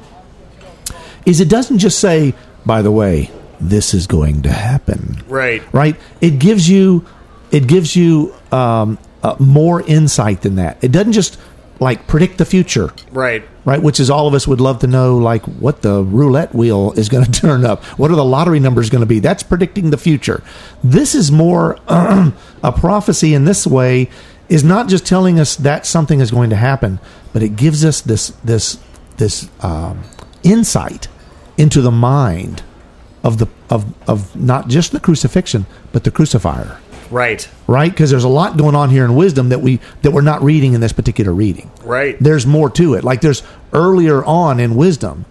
is 1.25 1.39
it 1.39 1.49
doesn't 1.49 1.79
just 1.79 1.99
say, 1.99 2.35
by 2.65 2.81
the 2.81 2.91
way, 2.91 3.31
this 3.59 3.93
is 3.93 4.05
going 4.05 4.43
to 4.43 4.51
happen. 4.51 5.23
Right. 5.27 5.63
Right? 5.73 5.95
It 6.21 6.37
gives 6.37 6.69
you, 6.69 7.05
it 7.51 7.67
gives 7.67 7.95
you 7.95 8.35
um, 8.51 8.99
uh, 9.23 9.35
more 9.39 9.81
insight 9.81 10.41
than 10.41 10.55
that. 10.55 10.83
It 10.83 10.91
doesn't 10.91 11.13
just 11.13 11.39
like 11.79 12.07
predict 12.07 12.37
the 12.37 12.45
future. 12.45 12.93
Right. 13.11 13.43
Right, 13.65 13.81
which 13.81 13.99
is 13.99 14.09
all 14.09 14.27
of 14.27 14.33
us 14.33 14.45
would 14.45 14.59
love 14.59 14.79
to 14.79 14.87
know, 14.87 15.17
like 15.17 15.43
what 15.45 15.81
the 15.81 16.03
roulette 16.03 16.53
wheel 16.53 16.91
is 16.93 17.09
going 17.09 17.25
to 17.29 17.31
turn 17.31 17.65
up. 17.65 17.83
What 17.97 18.11
are 18.11 18.15
the 18.15 18.25
lottery 18.25 18.59
numbers 18.59 18.89
going 18.89 19.01
to 19.01 19.07
be? 19.07 19.19
That's 19.19 19.41
predicting 19.41 19.89
the 19.89 19.97
future. 19.97 20.43
This 20.83 21.15
is 21.15 21.31
more 21.31 21.79
a 21.87 22.71
prophecy 22.75 23.33
in 23.33 23.45
this 23.45 23.65
way 23.65 24.09
is 24.53 24.63
not 24.63 24.87
just 24.87 25.05
telling 25.05 25.39
us 25.39 25.55
that 25.57 25.85
something 25.85 26.19
is 26.21 26.29
going 26.31 26.49
to 26.51 26.55
happen, 26.55 26.99
but 27.33 27.41
it 27.43 27.55
gives 27.55 27.83
us 27.83 28.01
this 28.01 28.29
this 28.43 28.77
this 29.17 29.49
um, 29.61 30.03
insight 30.43 31.07
into 31.57 31.81
the 31.81 31.91
mind 31.91 32.61
of 33.23 33.37
the 33.39 33.47
of 33.69 33.81
of 34.07 34.35
not 34.35 34.67
just 34.67 34.91
the 34.91 34.99
crucifixion, 34.99 35.65
but 35.91 36.03
the 36.03 36.11
crucifier 36.11 36.77
Right. 37.11 37.47
right? 37.67 37.91
Because 37.91 38.09
there's 38.09 38.23
a 38.23 38.29
lot 38.29 38.57
going 38.57 38.75
on 38.75 38.89
here 38.89 39.05
in 39.05 39.15
wisdom 39.15 39.49
that 39.49 39.61
we 39.61 39.79
that 40.03 40.11
we're 40.11 40.21
not 40.21 40.41
reading 40.43 40.73
in 40.73 40.81
this 40.81 40.93
particular 40.93 41.33
reading. 41.33 41.69
Right. 41.83 42.17
There's 42.19 42.45
more 42.45 42.69
to 42.71 42.93
it. 42.95 43.03
Like 43.03 43.21
there's 43.21 43.43
earlier 43.71 44.23
on 44.25 44.59
in 44.59 44.75
wisdom, 44.75 45.25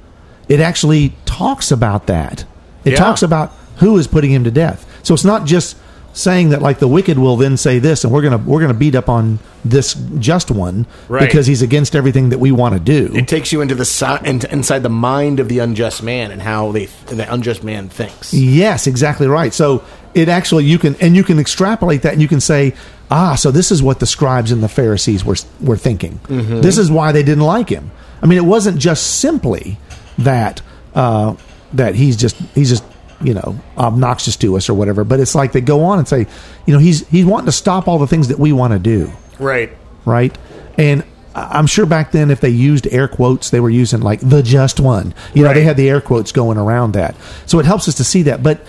it 0.48 0.60
actually 0.60 1.14
talks 1.24 1.70
about 1.72 2.06
that. 2.06 2.44
It 2.84 2.92
Yeah. 2.92 2.98
talks 2.98 3.22
about 3.22 3.52
who 3.76 3.96
is 3.98 4.06
putting 4.06 4.30
him 4.32 4.44
to 4.44 4.50
death. 4.50 4.84
So 5.02 5.12
it's 5.14 5.24
not 5.24 5.44
just 5.44 5.76
saying 6.14 6.50
that 6.50 6.60
like 6.60 6.78
the 6.78 6.88
wicked 6.88 7.18
will 7.18 7.36
then 7.36 7.56
say 7.56 7.78
this 7.78 8.04
and 8.04 8.12
we're 8.12 8.22
gonna 8.22 8.38
we're 8.38 8.60
gonna 8.60 8.74
beat 8.74 8.94
up 8.94 9.08
on 9.08 9.38
this 9.64 9.94
just 10.18 10.50
one 10.50 10.86
Right. 11.08 11.20
because 11.20 11.46
he's 11.46 11.62
against 11.62 11.94
everything 11.96 12.28
that 12.30 12.38
we 12.38 12.52
want 12.52 12.74
to 12.74 12.80
do. 12.80 13.14
It 13.16 13.28
takes 13.28 13.52
you 13.52 13.60
into 13.60 13.74
the 13.74 14.20
into, 14.24 14.52
inside 14.52 14.80
the 14.80 14.90
mind 14.90 15.40
of 15.40 15.48
the 15.48 15.60
unjust 15.60 16.02
man 16.02 16.30
and 16.30 16.42
how 16.42 16.72
they 16.72 16.86
the 17.06 17.32
unjust 17.32 17.64
man 17.64 17.88
thinks. 17.88 18.34
Yes, 18.34 18.86
exactly 18.86 19.26
right. 19.26 19.54
So 19.54 19.84
it 20.14 20.28
actually 20.28 20.64
you 20.64 20.78
can 20.78 20.96
and 21.00 21.16
you 21.16 21.24
can 21.24 21.38
extrapolate 21.38 22.02
that 22.02 22.12
and 22.12 22.20
you 22.20 22.28
can 22.28 22.40
say, 22.40 22.74
ah, 23.10 23.34
so 23.34 23.50
this 23.50 23.70
is 23.70 23.82
what 23.82 23.98
the 24.00 24.06
scribes 24.06 24.52
and 24.52 24.62
the 24.62 24.68
Pharisees 24.68 25.24
were 25.24 25.36
were 25.60 25.76
thinking. 25.78 26.20
This 26.28 26.76
is 26.76 26.90
why 26.90 27.12
they 27.12 27.22
didn't 27.22 27.44
like 27.44 27.68
him. 27.70 27.90
I 28.22 28.26
mean, 28.26 28.38
it 28.38 28.44
wasn't 28.44 28.78
just 28.78 29.18
simply 29.20 29.78
that 30.18 30.60
uh, 30.94 31.36
that 31.72 31.94
he's 31.94 32.16
just 32.16 32.36
he's 32.54 32.68
just 32.68 32.84
you 33.22 33.34
know 33.34 33.58
obnoxious 33.78 34.36
to 34.36 34.56
us 34.56 34.68
or 34.68 34.74
whatever, 34.74 35.04
but 35.04 35.20
it's 35.20 35.34
like 35.34 35.52
they 35.52 35.60
go 35.60 35.84
on 35.84 35.98
and 35.98 36.08
say, 36.08 36.26
you 36.66 36.72
know, 36.74 36.78
he's 36.78 37.06
he's 37.08 37.24
wanting 37.24 37.46
to 37.46 37.52
stop 37.52 37.88
all 37.88 37.98
the 37.98 38.06
things 38.06 38.28
that 38.28 38.38
we 38.38 38.52
want 38.52 38.72
to 38.72 38.78
do 38.78 39.10
Right. 39.38 39.70
right? 40.04 40.36
And 40.78 41.04
I'm 41.34 41.66
sure 41.66 41.86
back 41.86 42.12
then, 42.12 42.30
if 42.30 42.40
they 42.40 42.50
used 42.50 42.86
air 42.90 43.08
quotes, 43.08 43.50
they 43.50 43.60
were 43.60 43.70
using 43.70 44.00
like 44.00 44.20
the 44.20 44.42
just 44.42 44.80
one. 44.80 45.14
You 45.34 45.44
know, 45.44 45.54
they 45.54 45.62
had 45.64 45.76
the 45.78 45.88
air 45.88 46.00
quotes 46.02 46.30
going 46.32 46.58
around 46.58 46.92
that. 46.92 47.16
So 47.46 47.58
it 47.58 47.64
helps 47.66 47.88
us 47.88 47.94
to 47.96 48.04
see 48.04 48.22
that. 48.24 48.42
But 48.42 48.60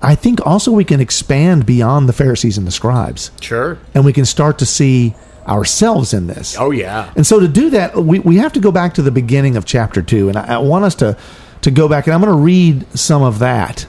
I 0.00 0.14
think 0.14 0.44
also 0.46 0.72
we 0.72 0.84
can 0.84 1.00
expand 1.00 1.66
beyond 1.66 2.08
the 2.08 2.12
Pharisees 2.14 2.56
and 2.58 2.66
the 2.66 2.70
scribes, 2.70 3.30
Sure. 3.40 3.78
and 3.94 4.04
we 4.04 4.12
can 4.14 4.24
start 4.24 4.58
to 4.60 4.66
see 4.66 5.14
ourselves 5.46 6.12
in 6.14 6.26
this. 6.26 6.56
Oh 6.58 6.70
yeah. 6.70 7.12
And 7.16 7.26
so 7.26 7.38
to 7.38 7.48
do 7.48 7.70
that, 7.70 7.96
we, 7.96 8.18
we 8.20 8.36
have 8.38 8.52
to 8.54 8.60
go 8.60 8.72
back 8.72 8.94
to 8.94 9.02
the 9.02 9.10
beginning 9.10 9.56
of 9.56 9.64
chapter 9.64 10.02
two, 10.02 10.28
and 10.28 10.36
I, 10.38 10.54
I 10.54 10.58
want 10.58 10.84
us 10.84 10.94
to 10.96 11.16
to 11.62 11.70
go 11.70 11.88
back, 11.88 12.06
and 12.06 12.14
I'm 12.14 12.20
going 12.20 12.32
to 12.36 12.42
read 12.42 12.86
some 12.98 13.22
of 13.22 13.40
that 13.40 13.86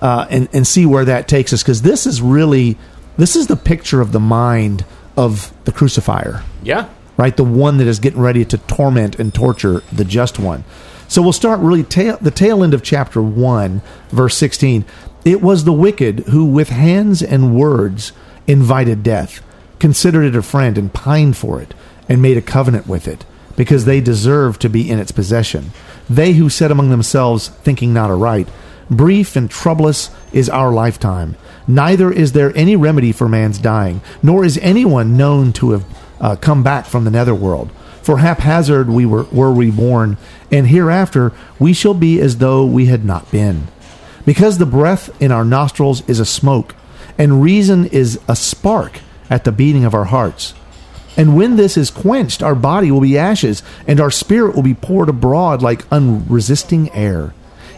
uh, 0.00 0.26
and 0.30 0.48
and 0.52 0.66
see 0.66 0.86
where 0.86 1.04
that 1.04 1.28
takes 1.28 1.52
us, 1.52 1.62
because 1.62 1.82
this 1.82 2.06
is 2.06 2.20
really 2.22 2.76
this 3.16 3.36
is 3.36 3.46
the 3.46 3.56
picture 3.56 4.00
of 4.00 4.12
the 4.12 4.20
mind 4.20 4.84
of 5.16 5.52
the 5.64 5.72
crucifier, 5.72 6.42
Yeah. 6.62 6.88
right? 7.16 7.34
The 7.34 7.44
one 7.44 7.78
that 7.78 7.86
is 7.86 7.98
getting 7.98 8.20
ready 8.20 8.44
to 8.44 8.58
torment 8.58 9.18
and 9.18 9.32
torture 9.32 9.82
the 9.90 10.04
just 10.04 10.38
one. 10.38 10.64
So 11.08 11.22
we'll 11.22 11.32
start 11.32 11.60
really 11.60 11.84
tail, 11.84 12.18
the 12.20 12.30
tail 12.30 12.62
end 12.62 12.74
of 12.74 12.82
chapter 12.82 13.22
one, 13.22 13.80
verse 14.10 14.36
sixteen. 14.36 14.84
It 15.24 15.40
was 15.40 15.64
the 15.64 15.72
wicked 15.72 16.20
who, 16.30 16.44
with 16.44 16.68
hands 16.68 17.22
and 17.22 17.56
words, 17.58 18.12
invited 18.46 19.02
death, 19.02 19.42
considered 19.78 20.24
it 20.24 20.36
a 20.36 20.42
friend, 20.42 20.76
and 20.78 20.92
pined 20.92 21.36
for 21.36 21.60
it, 21.60 21.74
and 22.08 22.20
made 22.20 22.36
a 22.36 22.42
covenant 22.42 22.86
with 22.86 23.08
it, 23.08 23.24
because 23.56 23.86
they 23.86 24.00
deserved 24.00 24.60
to 24.60 24.68
be 24.68 24.88
in 24.88 24.98
its 24.98 25.10
possession. 25.10 25.70
They 26.08 26.34
who 26.34 26.48
said 26.48 26.70
among 26.70 26.90
themselves, 26.90 27.48
thinking 27.48 27.92
not 27.94 28.10
aright, 28.10 28.48
Brief 28.90 29.34
and 29.34 29.50
troublous 29.50 30.10
is 30.32 30.48
our 30.48 30.72
lifetime. 30.72 31.36
Neither 31.66 32.12
is 32.12 32.32
there 32.32 32.56
any 32.56 32.76
remedy 32.76 33.10
for 33.10 33.28
man's 33.28 33.58
dying, 33.58 34.00
nor 34.22 34.44
is 34.44 34.58
anyone 34.58 35.16
known 35.16 35.52
to 35.54 35.72
have 35.72 35.84
uh, 36.20 36.36
come 36.36 36.62
back 36.62 36.86
from 36.86 37.04
the 37.04 37.10
netherworld. 37.10 37.70
For 38.02 38.18
haphazard 38.18 38.88
we 38.88 39.04
were, 39.04 39.24
were 39.24 39.52
reborn, 39.52 40.16
and 40.52 40.68
hereafter 40.68 41.32
we 41.58 41.72
shall 41.72 41.94
be 41.94 42.20
as 42.20 42.38
though 42.38 42.64
we 42.64 42.86
had 42.86 43.04
not 43.04 43.30
been. 43.32 43.66
Because 44.24 44.58
the 44.58 44.66
breath 44.66 45.10
in 45.20 45.32
our 45.32 45.44
nostrils 45.44 46.08
is 46.08 46.20
a 46.20 46.24
smoke, 46.24 46.76
and 47.18 47.42
reason 47.42 47.86
is 47.86 48.20
a 48.28 48.36
spark 48.36 49.00
at 49.28 49.42
the 49.42 49.52
beating 49.52 49.84
of 49.84 49.94
our 49.94 50.04
hearts. 50.04 50.54
And 51.16 51.34
when 51.34 51.56
this 51.56 51.76
is 51.76 51.90
quenched, 51.90 52.42
our 52.42 52.54
body 52.54 52.92
will 52.92 53.00
be 53.00 53.18
ashes, 53.18 53.62
and 53.88 54.00
our 54.00 54.10
spirit 54.10 54.54
will 54.54 54.62
be 54.62 54.74
poured 54.74 55.08
abroad 55.08 55.62
like 55.62 55.90
unresisting 55.90 56.92
air. 56.92 57.34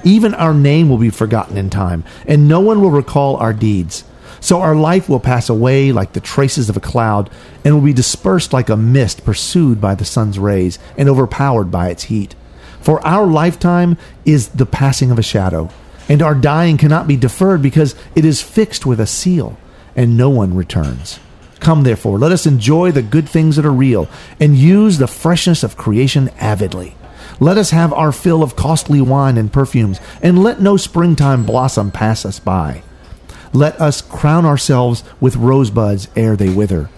Even 0.08 0.32
our 0.32 0.54
name 0.54 0.88
will 0.88 0.96
be 0.96 1.10
forgotten 1.10 1.58
in 1.58 1.68
time, 1.68 2.02
and 2.26 2.48
no 2.48 2.60
one 2.60 2.80
will 2.80 2.90
recall 2.90 3.36
our 3.36 3.52
deeds. 3.52 4.04
So 4.40 4.62
our 4.62 4.74
life 4.74 5.06
will 5.06 5.20
pass 5.20 5.50
away 5.50 5.92
like 5.92 6.14
the 6.14 6.20
traces 6.20 6.70
of 6.70 6.78
a 6.78 6.80
cloud, 6.80 7.28
and 7.62 7.74
will 7.74 7.82
be 7.82 7.92
dispersed 7.92 8.54
like 8.54 8.70
a 8.70 8.76
mist 8.76 9.22
pursued 9.22 9.82
by 9.82 9.94
the 9.94 10.06
sun's 10.06 10.38
rays, 10.38 10.78
and 10.96 11.10
overpowered 11.10 11.70
by 11.70 11.90
its 11.90 12.04
heat. 12.04 12.34
For 12.80 13.06
our 13.06 13.26
lifetime 13.26 13.98
is 14.24 14.48
the 14.48 14.64
passing 14.64 15.10
of 15.10 15.18
a 15.18 15.22
shadow, 15.22 15.68
and 16.08 16.22
our 16.22 16.34
dying 16.34 16.78
cannot 16.78 17.06
be 17.06 17.16
deferred 17.18 17.60
because 17.60 17.94
it 18.14 18.24
is 18.24 18.40
fixed 18.40 18.86
with 18.86 19.00
a 19.00 19.06
seal, 19.06 19.58
and 19.94 20.16
no 20.16 20.30
one 20.30 20.54
returns. 20.54 21.20
Come, 21.60 21.82
therefore, 21.82 22.18
let 22.18 22.32
us 22.32 22.46
enjoy 22.46 22.92
the 22.92 23.02
good 23.02 23.28
things 23.28 23.56
that 23.56 23.66
are 23.66 23.70
real, 23.70 24.08
and 24.40 24.56
use 24.56 24.96
the 24.96 25.06
freshness 25.06 25.62
of 25.62 25.76
creation 25.76 26.30
avidly. 26.38 26.96
Let 27.40 27.56
us 27.56 27.70
have 27.70 27.92
our 27.92 28.10
fill 28.10 28.42
of 28.42 28.56
costly 28.56 29.00
wine 29.00 29.38
and 29.38 29.52
perfumes, 29.52 30.00
and 30.22 30.42
let 30.42 30.60
no 30.60 30.76
springtime 30.76 31.44
blossom 31.44 31.90
pass 31.90 32.24
us 32.24 32.40
by. 32.40 32.82
Let 33.52 33.80
us 33.80 34.02
crown 34.02 34.44
ourselves 34.44 35.04
with 35.20 35.36
rosebuds 35.36 36.08
ere 36.16 36.36
they 36.36 36.50
wither. 36.50 36.90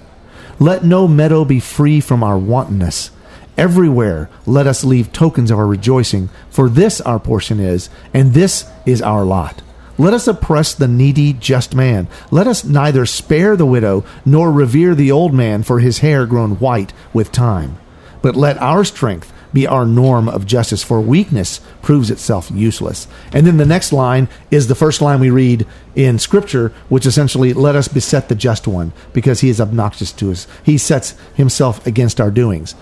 Let 0.59 0.85
no 0.85 1.07
meadow 1.07 1.45
be 1.45 1.61
free 1.61 2.01
from 2.01 2.23
our 2.23 2.39
wantonness. 2.39 3.11
Everywhere 3.57 4.31
let 4.47 4.67
us 4.67 4.85
leave 4.85 5.13
tokens 5.13 5.51
of 5.51 5.59
our 5.59 5.67
rejoicing, 5.67 6.31
for 6.49 6.69
this 6.69 7.01
our 7.03 7.19
portion 7.19 7.61
is, 7.61 7.91
and 8.15 8.33
this 8.33 8.69
is 8.87 9.03
our 9.03 9.25
lot. 9.25 9.63
Let 9.99 10.15
us 10.15 10.27
oppress 10.27 10.73
the 10.73 10.89
needy, 10.89 11.35
just 11.35 11.75
man. 11.75 12.09
Let 12.31 12.47
us 12.47 12.65
neither 12.65 13.05
spare 13.05 13.55
the 13.55 13.67
widow 13.67 14.05
nor 14.25 14.51
revere 14.51 14.95
the 14.95 15.13
old 15.13 15.35
man 15.35 15.63
for 15.63 15.81
his 15.81 15.99
hair 15.99 16.25
grown 16.25 16.53
white 16.53 16.95
with 17.13 17.31
time. 17.33 17.79
But 18.23 18.35
let 18.35 18.57
our 18.63 18.83
strength 18.85 19.31
be 19.53 19.67
our 19.67 19.85
norm 19.85 20.29
of 20.29 20.47
justice, 20.47 20.83
for 20.83 21.01
weakness 21.01 21.61
proves 21.83 22.11
itself 22.11 22.51
useless. 22.51 23.09
And 23.33 23.47
then 23.47 23.57
the 23.57 23.67
next 23.67 23.93
line 23.93 24.29
is 24.51 24.69
the 24.69 24.75
first 24.75 25.01
line 25.01 25.21
we 25.21 25.31
read 25.31 25.67
in 25.95 26.19
Scripture, 26.19 26.73
which 26.89 27.07
essentially, 27.07 27.53
let 27.53 27.77
us 27.77 27.89
beset 27.89 28.29
the 28.29 28.35
just 28.35 28.69
one, 28.69 28.93
because 29.13 29.41
he 29.41 29.49
is 29.49 29.61
obnoxious 29.61 30.13
to 30.13 30.31
us. 30.31 30.47
He 30.63 30.79
sets 30.79 31.15
himself 31.35 31.87
against 31.87 32.21
our 32.21 32.31
doings. 32.31 32.75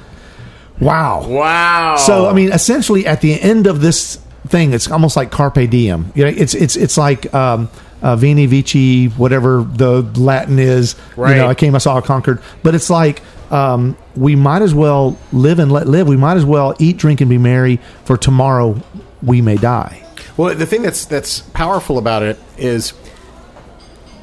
Wow. 0.80 1.26
Wow. 1.26 1.96
So 1.96 2.28
I 2.28 2.32
mean, 2.32 2.52
essentially, 2.52 3.06
at 3.06 3.20
the 3.20 3.40
end 3.40 3.66
of 3.66 3.80
this 3.80 4.20
thing, 4.46 4.72
it's 4.72 4.90
almost 4.90 5.16
like 5.16 5.30
carpe 5.30 5.68
diem. 5.70 6.12
You 6.14 6.24
know, 6.24 6.30
it's 6.30 6.54
it's 6.54 6.76
it's 6.76 6.96
like 6.96 7.32
um, 7.34 7.68
uh, 8.02 8.16
veni 8.16 8.46
vici, 8.46 9.06
whatever 9.06 9.62
the 9.62 10.02
Latin 10.16 10.58
is. 10.58 10.94
You 11.16 11.24
know, 11.24 11.48
I 11.48 11.54
came, 11.54 11.74
I 11.74 11.78
saw, 11.78 11.96
I 11.96 12.00
conquered. 12.00 12.40
But 12.62 12.74
it's 12.74 12.90
like 12.90 13.22
um, 13.50 13.96
we 14.14 14.36
might 14.36 14.62
as 14.62 14.74
well 14.74 15.18
live 15.32 15.58
and 15.58 15.72
let 15.72 15.86
live. 15.88 16.06
We 16.08 16.16
might 16.16 16.36
as 16.36 16.44
well 16.44 16.74
eat, 16.78 16.96
drink, 16.96 17.20
and 17.20 17.28
be 17.30 17.38
merry. 17.38 17.80
For 18.04 18.16
tomorrow 18.16 18.80
we 19.22 19.40
may 19.40 19.56
die. 19.56 20.04
Well, 20.36 20.54
the 20.54 20.66
thing 20.66 20.82
that's 20.82 21.04
that's 21.06 21.40
powerful 21.40 21.98
about 21.98 22.22
it 22.22 22.38
is, 22.56 22.92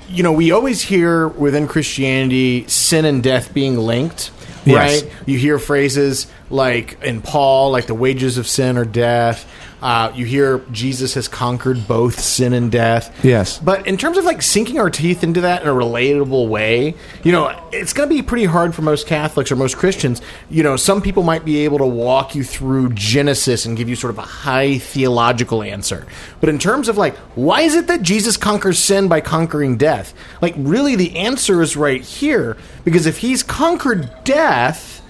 you 0.09 0.23
know, 0.23 0.31
we 0.31 0.51
always 0.51 0.81
hear 0.81 1.27
within 1.27 1.67
Christianity 1.67 2.65
sin 2.67 3.05
and 3.05 3.21
death 3.21 3.53
being 3.53 3.77
linked, 3.77 4.31
Yes. 4.65 5.03
right? 5.03 5.11
You 5.25 5.37
hear 5.37 5.59
phrases 5.59 6.27
like 6.49 7.01
in 7.03 7.21
Paul, 7.21 7.71
like 7.71 7.87
the 7.87 7.95
wages 7.95 8.37
of 8.37 8.47
sin 8.47 8.77
or 8.77 8.85
death. 8.85 9.45
Uh, 9.85 10.11
you 10.15 10.25
hear 10.25 10.57
Jesus 10.71 11.13
has 11.13 11.27
conquered 11.27 11.87
both 11.87 12.19
sin 12.19 12.53
and 12.53 12.71
death. 12.71 13.23
Yes. 13.23 13.59
But 13.59 13.85
in 13.85 13.97
terms 13.97 14.17
of 14.17 14.25
like 14.25 14.41
sinking 14.41 14.79
our 14.79 14.89
teeth 14.89 15.23
into 15.23 15.41
that 15.41 15.61
in 15.61 15.67
a 15.67 15.71
relatable 15.71 16.49
way, 16.49 16.95
you 17.23 17.31
know, 17.31 17.55
it's 17.71 17.93
going 17.93 18.09
to 18.09 18.15
be 18.15 18.23
pretty 18.23 18.45
hard 18.45 18.73
for 18.73 18.81
most 18.81 19.05
Catholics 19.05 19.51
or 19.51 19.55
most 19.57 19.77
Christians. 19.77 20.23
You 20.49 20.63
know, 20.63 20.75
some 20.75 21.03
people 21.03 21.21
might 21.21 21.45
be 21.45 21.65
able 21.65 21.77
to 21.77 21.85
walk 21.85 22.33
you 22.33 22.43
through 22.43 22.93
Genesis 22.93 23.67
and 23.67 23.77
give 23.77 23.87
you 23.87 23.95
sort 23.95 24.09
of 24.09 24.17
a 24.17 24.23
high 24.23 24.79
theological 24.79 25.61
answer. 25.61 26.07
But 26.39 26.49
in 26.49 26.57
terms 26.57 26.89
of 26.89 26.97
like, 26.97 27.15
why 27.35 27.61
is 27.61 27.75
it 27.75 27.85
that 27.85 28.01
Jesus 28.01 28.37
conquers 28.37 28.79
sin 28.79 29.07
by 29.07 29.21
conquering 29.21 29.77
death? 29.77 30.15
Like, 30.41 30.55
really, 30.57 30.95
the 30.95 31.15
answer 31.15 31.61
is 31.61 31.77
right 31.77 32.01
here. 32.01 32.57
Because 32.85 33.05
if 33.05 33.19
he's 33.19 33.43
conquered 33.43 34.09
death 34.23 35.03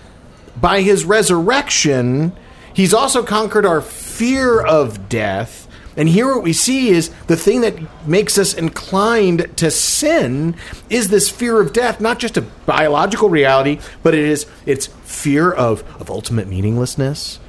by 0.60 0.82
his 0.82 1.05
resurrection, 1.05 2.34
he's 2.75 2.94
also 2.94 3.24
conquered 3.24 3.65
our 3.65 3.82
fear 3.82 4.62
of 4.62 5.10
death. 5.10 5.67
And 5.98 6.10
here, 6.10 6.27
what 6.27 6.44
we 6.44 6.53
see 6.53 6.89
is 6.89 7.10
the 7.27 7.38
thing 7.38 7.62
that 7.62 7.75
makes 8.05 8.38
us 8.38 8.53
inclined 8.53 9.58
to 9.58 9.72
sin 9.72 10.55
is 10.89 11.10
this 11.10 11.29
fear 11.29 11.62
of 11.62 11.72
death, 11.72 12.01
not 12.01 12.20
just 12.20 12.36
a 12.36 12.41
biological 12.41 13.29
reality, 13.29 13.79
but 14.03 14.13
it 14.13 14.25
is 14.25 14.46
it's 14.65 14.88
fear 14.88 15.51
of, 15.51 15.84
of 16.01 16.10
ultimate 16.10 16.48
meaninglessness, 16.48 17.39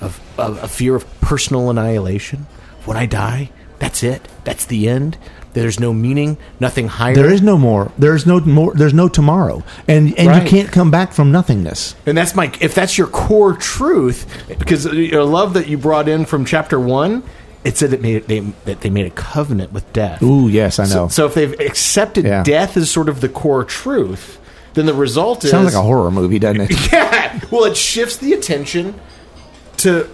of, 0.00 0.20
of 0.38 0.62
a 0.62 0.68
fear 0.68 0.94
of 0.94 1.20
personal 1.20 1.68
annihilation. 1.68 2.46
When 2.84 2.96
I 2.96 3.06
die, 3.06 3.50
that's 3.78 4.02
it. 4.02 4.26
That's 4.44 4.64
the 4.64 4.88
end. 4.88 5.16
There's 5.52 5.80
no 5.80 5.94
meaning, 5.94 6.36
nothing 6.60 6.86
higher. 6.88 7.14
There 7.14 7.32
is 7.32 7.40
no 7.40 7.56
more. 7.56 7.90
There's 7.96 8.26
no 8.26 8.40
more. 8.40 8.74
There's 8.74 8.92
no 8.92 9.08
tomorrow, 9.08 9.62
and 9.88 10.14
and 10.18 10.28
Right. 10.28 10.42
you 10.42 10.48
can't 10.48 10.70
come 10.70 10.90
back 10.90 11.14
from 11.14 11.32
nothingness. 11.32 11.94
And 12.04 12.16
that's 12.18 12.34
my 12.34 12.52
if 12.60 12.74
that's 12.74 12.98
your 12.98 13.06
core 13.06 13.54
truth, 13.54 14.26
because 14.58 14.86
I 14.86 14.90
love 15.22 15.54
that 15.54 15.66
you 15.66 15.78
brought 15.78 16.08
in 16.10 16.26
from 16.26 16.44
chapter 16.44 16.78
one. 16.78 17.22
It 17.64 17.76
said 17.78 17.90
that 17.90 18.02
made 18.02 18.28
they 18.28 18.40
that 18.66 18.82
they 18.82 18.90
made 18.90 19.06
a 19.06 19.10
covenant 19.10 19.72
with 19.72 19.90
death. 19.94 20.22
Ooh, 20.22 20.46
yes, 20.48 20.78
I 20.78 20.84
know. 20.84 21.08
So, 21.08 21.08
so 21.08 21.26
if 21.26 21.34
they've 21.34 21.58
accepted 21.58 22.26
Yeah. 22.26 22.42
death 22.42 22.76
as 22.76 22.90
sort 22.90 23.08
of 23.08 23.20
the 23.22 23.28
core 23.30 23.64
truth, 23.64 24.38
then 24.74 24.84
the 24.84 24.94
result 24.94 25.42
is 25.42 25.50
Sounds 25.52 25.64
like 25.64 25.74
a 25.74 25.80
horror 25.82 26.10
movie, 26.10 26.38
doesn't 26.38 26.60
it? 26.70 26.92
yeah. 26.92 27.40
Well, 27.50 27.64
it 27.64 27.78
shifts 27.78 28.18
the 28.18 28.34
attention 28.34 28.94
to 29.78 30.04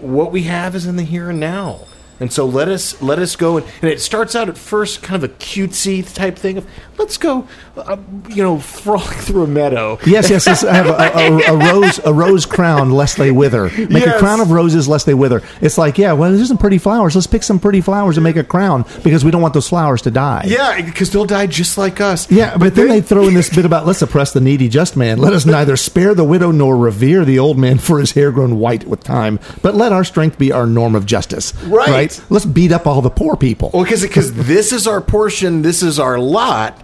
what 0.00 0.30
we 0.32 0.44
have 0.44 0.74
is 0.76 0.86
in 0.86 0.94
the 0.96 1.02
here 1.02 1.30
and 1.30 1.40
now. 1.40 1.80
And 2.22 2.32
so 2.32 2.46
let 2.46 2.68
us 2.68 3.02
let 3.02 3.18
us 3.18 3.34
go 3.34 3.56
and, 3.56 3.66
and 3.82 3.90
it 3.90 4.00
starts 4.00 4.36
out 4.36 4.48
at 4.48 4.56
first 4.56 5.02
kind 5.02 5.22
of 5.24 5.28
a 5.28 5.34
cutesy 5.34 6.02
type 6.14 6.38
thing 6.38 6.56
of 6.56 6.66
let's 6.96 7.16
go, 7.18 7.48
uh, 7.76 7.96
you 8.28 8.40
know, 8.44 8.60
frolic 8.60 9.16
through 9.18 9.42
a 9.42 9.46
meadow. 9.48 9.98
Yes, 10.06 10.30
yes, 10.30 10.46
yes. 10.46 10.62
I 10.62 10.72
have 10.72 10.86
a, 10.86 10.92
a, 11.18 11.52
a 11.52 11.72
rose, 11.72 11.98
a 12.04 12.12
rose 12.14 12.46
crown, 12.46 12.92
lest 12.92 13.16
they 13.16 13.32
wither. 13.32 13.64
Make 13.70 14.04
Yes. 14.06 14.14
a 14.16 14.18
crown 14.20 14.38
of 14.40 14.52
roses, 14.52 14.86
lest 14.86 15.04
they 15.06 15.14
wither. 15.14 15.42
It's 15.60 15.76
like, 15.78 15.98
yeah, 15.98 16.12
well, 16.12 16.30
there's 16.32 16.46
some 16.46 16.58
pretty 16.58 16.78
flowers. 16.78 17.16
Let's 17.16 17.26
pick 17.26 17.42
some 17.42 17.58
pretty 17.58 17.80
flowers 17.80 18.16
and 18.16 18.22
make 18.22 18.36
a 18.36 18.44
crown 18.44 18.84
because 19.02 19.24
we 19.24 19.32
don't 19.32 19.42
want 19.42 19.52
those 19.54 19.68
flowers 19.68 20.02
to 20.02 20.12
die. 20.12 20.44
Yeah, 20.46 20.80
because 20.80 21.10
they'll 21.10 21.24
die 21.24 21.48
just 21.48 21.76
like 21.76 22.00
us. 22.00 22.30
Yeah, 22.30 22.56
but, 22.56 22.76
then, 22.76 22.86
they 22.86 23.00
throw 23.00 23.26
in 23.26 23.34
this 23.34 23.52
bit 23.52 23.64
about 23.64 23.84
let's 23.84 24.00
oppress 24.00 24.32
the 24.32 24.40
needy 24.40 24.68
just 24.68 24.96
man. 24.96 25.18
Let 25.18 25.32
us 25.32 25.44
neither 25.44 25.76
spare 25.76 26.14
the 26.14 26.22
widow 26.24 26.52
nor 26.52 26.76
revere 26.76 27.24
the 27.24 27.40
old 27.40 27.58
man 27.58 27.78
for 27.78 27.98
his 27.98 28.12
hair 28.12 28.30
grown 28.30 28.60
white 28.60 28.84
with 28.86 29.02
time, 29.02 29.40
but 29.60 29.74
let 29.74 29.92
our 29.92 30.04
strength 30.04 30.38
be 30.38 30.52
our 30.52 30.66
norm 30.66 30.94
of 30.94 31.04
justice. 31.04 31.52
Right. 31.64 32.11
Let's 32.30 32.44
beat 32.44 32.72
up 32.72 32.86
all 32.86 33.00
the 33.02 33.10
poor 33.10 33.36
people. 33.36 33.70
Well, 33.72 33.84
because 33.84 34.32
this 34.46 34.72
is 34.72 34.86
our 34.86 35.00
portion, 35.00 35.62
this 35.62 35.82
is 35.82 35.98
our 35.98 36.18
lot, 36.18 36.80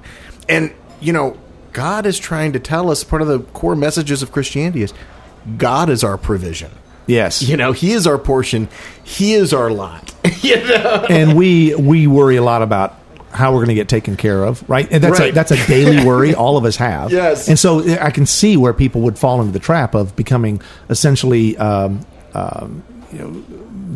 and 0.49 0.73
you 1.01 1.13
know, 1.13 1.37
God 1.73 2.07
is 2.07 2.19
trying 2.19 2.53
to 2.55 2.59
tell 2.61 2.91
us 2.91 3.05
part 3.05 3.23
of 3.23 3.29
the 3.29 3.41
core 3.41 3.77
messages 3.77 4.23
of 4.23 4.33
Christianity 4.33 4.83
is 4.83 4.93
God 5.57 5.89
is 5.91 6.03
our 6.03 6.19
provision. 6.19 6.71
yes. 7.07 7.43
You 7.43 7.57
know, 7.57 7.73
He 7.73 7.93
is 7.93 8.07
our 8.07 8.19
portion, 8.19 8.69
He 9.05 9.35
is 9.35 9.53
our 9.55 9.71
lot. 9.71 10.15
you 10.43 10.57
know, 10.57 11.07
and 11.09 11.37
we 11.37 11.75
we 11.75 12.07
worry 12.07 12.37
a 12.37 12.43
lot 12.43 12.63
about 12.63 12.95
how 13.31 13.53
we're 13.53 13.59
going 13.59 13.69
to 13.69 13.75
get 13.75 13.89
taken 13.89 14.17
care 14.17 14.43
of, 14.43 14.69
right? 14.69 14.89
And 14.91 15.05
that's 15.05 15.21
a 15.21 15.31
that's 15.31 15.51
a 15.51 15.67
daily 15.67 16.05
worry 16.05 16.35
all 16.35 16.57
of 16.57 16.65
us 16.65 16.77
have. 16.77 17.13
Yes. 17.19 17.49
And 17.49 17.59
so 17.59 17.81
I 17.99 18.11
can 18.11 18.27
see 18.27 18.57
where 18.57 18.73
people 18.73 19.03
would 19.03 19.19
fall 19.19 19.41
into 19.41 19.53
the 19.53 19.59
trap 19.59 19.95
of 19.95 20.17
becoming 20.17 20.61
essentially, 20.91 21.57
um, 21.59 22.05
um, 22.35 22.83
you 23.13 23.19
know, 23.19 23.45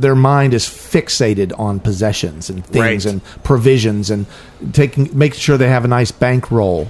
their 0.03 0.15
mind 0.15 0.53
is 0.53 0.65
fixated 0.67 1.59
on 1.59 1.81
possessions 1.81 2.51
and 2.51 2.65
things 2.67 3.07
Right. 3.07 3.13
and 3.13 3.25
provisions 3.43 4.11
and 4.11 4.27
taking 4.73 5.09
making 5.17 5.39
sure 5.41 5.57
they 5.57 5.69
have 5.69 5.85
a 5.85 5.89
nice 5.89 6.11
bankroll, 6.13 6.89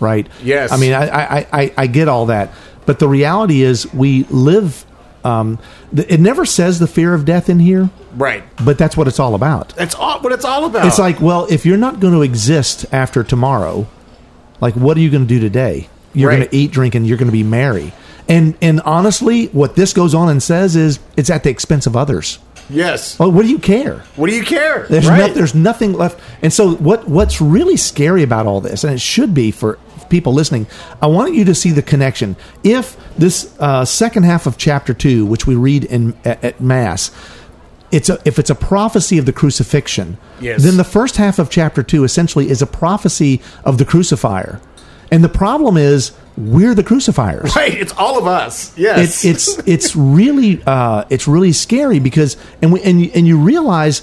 right? 0.00 0.26
Yes. 0.42 0.72
I 0.72 0.76
mean, 0.76 0.92
I 0.92 1.06
I, 1.08 1.46
I, 1.52 1.72
I 1.76 1.86
get 1.86 2.08
all 2.08 2.26
that, 2.26 2.52
but 2.86 2.98
the 2.98 3.08
reality 3.08 3.62
is 3.62 3.92
we 3.94 4.24
live. 4.30 4.84
Um, 5.24 5.58
it 5.92 6.20
never 6.20 6.44
says 6.46 6.78
the 6.78 6.86
fear 6.86 7.12
of 7.12 7.24
death 7.24 7.48
in 7.48 7.58
here, 7.58 7.90
right? 8.14 8.44
but 8.64 8.78
that's 8.78 8.96
what 8.96 9.08
it's 9.08 9.18
all 9.18 9.34
about. 9.34 9.70
That's 9.70 9.94
all 9.96 10.20
what 10.20 10.32
it's 10.32 10.44
all 10.44 10.66
about. 10.66 10.86
It's 10.86 11.00
like, 11.00 11.20
well, 11.20 11.48
if 11.50 11.66
you're 11.66 11.76
not 11.76 11.98
going 11.98 12.14
to 12.14 12.22
exist 12.22 12.86
after 12.92 13.24
tomorrow, 13.24 13.88
like, 14.60 14.74
what 14.74 14.96
are 14.96 15.00
you 15.00 15.10
going 15.10 15.24
to 15.24 15.28
do 15.28 15.40
today? 15.40 15.88
You're 16.14 16.30
Right. 16.30 16.36
going 16.38 16.48
to 16.48 16.56
eat, 16.56 16.70
drink, 16.70 16.94
and 16.94 17.04
you're 17.06 17.18
going 17.18 17.26
to 17.26 17.32
be 17.32 17.42
merry. 17.42 17.92
And 18.28 18.54
and 18.62 18.80
honestly, 18.82 19.46
what 19.46 19.74
this 19.74 19.92
goes 19.92 20.14
on 20.14 20.28
and 20.28 20.40
says 20.40 20.76
is 20.76 21.00
it's 21.16 21.28
at 21.30 21.42
the 21.42 21.50
expense 21.50 21.86
of 21.88 21.96
others. 21.96 22.38
Yes. 22.68 23.18
Well, 23.18 23.30
what 23.30 23.42
do 23.42 23.48
you 23.48 23.58
care? 23.58 23.98
What 24.16 24.28
do 24.28 24.36
you 24.36 24.42
care? 24.42 24.86
There's, 24.88 25.06
right. 25.08 25.18
no, 25.18 25.28
there's 25.28 25.54
nothing 25.54 25.92
left. 25.92 26.20
And 26.42 26.52
so, 26.52 26.74
what 26.76 27.08
what's 27.08 27.40
really 27.40 27.76
scary 27.76 28.22
about 28.22 28.46
all 28.46 28.60
this, 28.60 28.82
and 28.84 28.92
it 28.94 29.00
should 29.00 29.34
be 29.34 29.50
for 29.50 29.78
people 30.08 30.32
listening, 30.32 30.66
I 31.00 31.06
want 31.06 31.34
you 31.34 31.44
to 31.44 31.54
see 31.54 31.70
the 31.70 31.82
connection. 31.82 32.36
If 32.64 32.96
this 33.16 33.54
uh, 33.60 33.84
second 33.84 34.24
half 34.24 34.46
of 34.46 34.58
chapter 34.58 34.94
two, 34.94 35.26
which 35.26 35.46
we 35.46 35.54
read 35.54 35.84
in 35.84 36.16
at, 36.24 36.42
at 36.44 36.60
mass, 36.60 37.10
it's 37.92 38.08
a, 38.08 38.18
if 38.24 38.38
it's 38.38 38.50
a 38.50 38.54
prophecy 38.54 39.18
of 39.18 39.26
the 39.26 39.32
crucifixion, 39.32 40.18
Yes. 40.40 40.62
then 40.62 40.76
the 40.76 40.84
first 40.84 41.16
half 41.16 41.38
of 41.38 41.50
chapter 41.50 41.82
two 41.82 42.04
essentially 42.04 42.50
is 42.50 42.62
a 42.62 42.66
prophecy 42.66 43.40
of 43.64 43.78
the 43.78 43.84
crucifier. 43.84 44.60
And 45.10 45.22
the 45.22 45.28
problem 45.28 45.76
is 45.76 46.12
we're 46.36 46.74
the 46.74 46.82
crucifiers 46.82 47.54
right. 47.56 47.74
It's 47.74 47.92
all 47.92 48.18
of 48.18 48.26
us. 48.26 48.76
Yes. 48.76 49.24
it's 49.24 49.56
it's 49.56 49.68
it's 49.68 49.96
really 49.96 50.62
uh, 50.66 51.04
it's 51.10 51.26
really 51.26 51.52
scary 51.52 51.98
because 51.98 52.36
and 52.60 52.72
we, 52.72 52.82
and 52.82 53.00
you, 53.00 53.10
and 53.14 53.26
you 53.26 53.38
realize, 53.38 54.02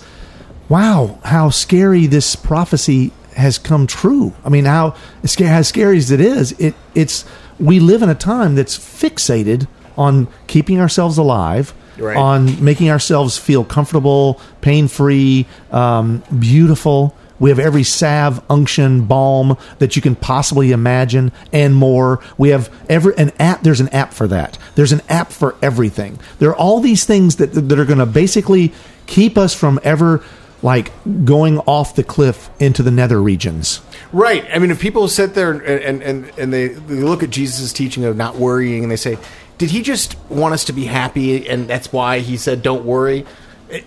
wow, 0.70 1.20
how 1.24 1.50
scary 1.50 2.08
this 2.08 2.36
prophecy 2.36 3.12
has 3.36 3.58
come 3.58 3.88
true. 3.88 4.34
I 4.44 4.50
mean, 4.50 4.66
how 4.66 4.96
as 5.24 5.32
scary 5.68 5.98
as 5.98 6.12
it 6.12 6.22
is, 6.22 6.54
it 6.54 6.76
it's 6.96 7.26
we 7.60 7.80
live 7.80 8.02
in 8.02 8.10
a 8.10 8.16
time 8.16 8.56
that's 8.56 8.78
fixated 8.78 9.68
on 9.98 10.28
keeping 10.48 10.80
ourselves 10.80 11.18
alive. 11.18 11.74
Right. 11.96 12.18
On 12.18 12.64
making 12.64 12.90
ourselves 12.90 13.38
feel 13.38 13.64
comfortable, 13.64 14.42
pain 14.62 14.88
free, 14.88 15.46
um, 15.72 16.24
beautiful. 16.40 17.16
We 17.44 17.50
have 17.50 17.60
every 17.60 17.84
salve, 17.84 18.42
unction, 18.50 19.04
balm 19.04 19.58
that 19.80 19.98
you 19.98 20.02
can 20.02 20.16
possibly 20.16 20.72
imagine, 20.72 21.34
and 21.52 21.76
more. 21.76 22.24
We 22.38 22.52
have 22.52 22.74
every 22.88 23.18
an 23.18 23.34
app. 23.38 23.64
There's 23.64 23.82
an 23.82 23.90
app 23.90 24.14
for 24.14 24.30
that. 24.30 24.58
There's 24.76 24.94
an 24.94 25.02
app 25.10 25.34
for 25.34 25.58
everything. 25.62 26.20
There 26.40 26.52
are 26.52 26.56
all 26.56 26.80
these 26.80 27.04
things 27.04 27.36
that 27.36 27.48
that 27.48 27.78
are 27.78 27.84
going 27.84 28.00
to 28.00 28.06
basically 28.06 28.72
keep 29.08 29.38
us 29.38 29.54
from 29.54 29.78
ever 29.84 30.24
like 30.62 30.94
going 31.26 31.60
off 31.60 31.96
the 31.96 32.04
cliff 32.06 32.50
into 32.62 32.82
the 32.82 32.92
nether 32.92 33.22
regions. 33.22 33.82
Right. 34.14 34.46
I 34.50 34.58
mean, 34.60 34.72
if 34.72 34.80
people 34.80 35.10
sit 35.10 35.34
there 35.34 35.52
and 35.52 36.02
and, 36.02 36.32
and, 36.38 36.54
they, 36.54 36.70
they 36.70 37.04
look 37.04 37.24
at 37.24 37.30
Jesus' 37.30 37.74
teaching 37.74 38.06
of 38.06 38.16
not 38.16 38.38
worrying 38.38 38.84
and 38.84 38.90
they 38.90 38.96
say, 38.96 39.18
did 39.58 39.70
he 39.70 39.82
just 39.82 40.18
want 40.30 40.54
us 40.54 40.64
to 40.64 40.72
be 40.72 40.86
happy 40.86 41.46
and 41.50 41.68
that's 41.68 41.92
why 41.92 42.20
he 42.20 42.38
said 42.38 42.62
don't 42.62 42.86
worry? 42.86 43.26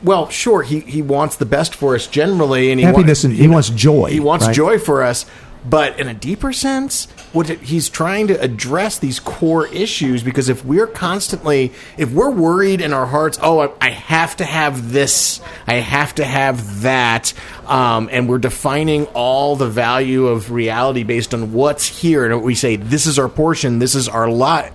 Well, 0.03 0.29
sure, 0.29 0.63
he, 0.63 0.81
he 0.81 1.03
wants 1.03 1.37
the 1.37 1.47
best 1.47 1.75
for 1.75 1.95
us 1.95 2.07
generally, 2.07 2.71
and 2.71 2.81
he 2.81 2.87
Happiness 2.87 3.25
wa- 3.25 3.31
and 3.31 3.39
he 3.39 3.49
wants 3.49 3.71
joy. 3.71 4.11
He 4.11 4.21
wants 4.21 4.47
right? 4.47 4.55
joy 4.55 4.79
for 4.79 5.03
us, 5.03 5.27
but 5.69 5.99
in 5.99 6.07
a 6.09 6.15
deeper 6.15 6.53
sense, 6.53 7.07
what 7.33 7.51
it, 7.51 7.61
he's 7.61 7.89
trying 7.89 8.29
to 8.29 8.41
address 8.41 8.99
these 8.99 9.19
core 9.19 9.67
issues 9.67 10.23
because 10.23 10.49
if 10.49 10.65
we're 10.65 10.87
constantly, 10.87 11.73
if 11.99 12.13
we're 12.13 12.31
worried 12.31 12.81
in 12.81 12.93
our 12.93 13.07
hearts, 13.07 13.39
oh, 13.43 13.61
I, 13.61 13.71
I 13.81 13.91
have 13.91 14.37
to 14.37 14.45
have 14.45 14.93
this, 14.93 15.41
I 15.67 15.75
have 15.75 16.15
to 16.17 16.25
have 16.25 16.83
that, 16.83 17.33
um, 17.67 18.09
and 18.13 18.29
we're 18.29 18.39
defining 18.39 19.07
all 19.07 19.57
the 19.57 19.69
value 19.69 20.29
of 20.29 20.53
reality 20.53 21.03
based 21.03 21.35
on 21.35 21.53
what's 21.53 21.87
here, 21.87 22.25
and 22.25 22.43
we 22.43 22.55
say 22.55 22.77
this 22.77 23.07
is 23.07 23.19
our 23.19 23.29
portion, 23.29 23.81
this 23.81 23.95
is 23.95 24.09
our 24.09 24.29
lot. 24.31 24.73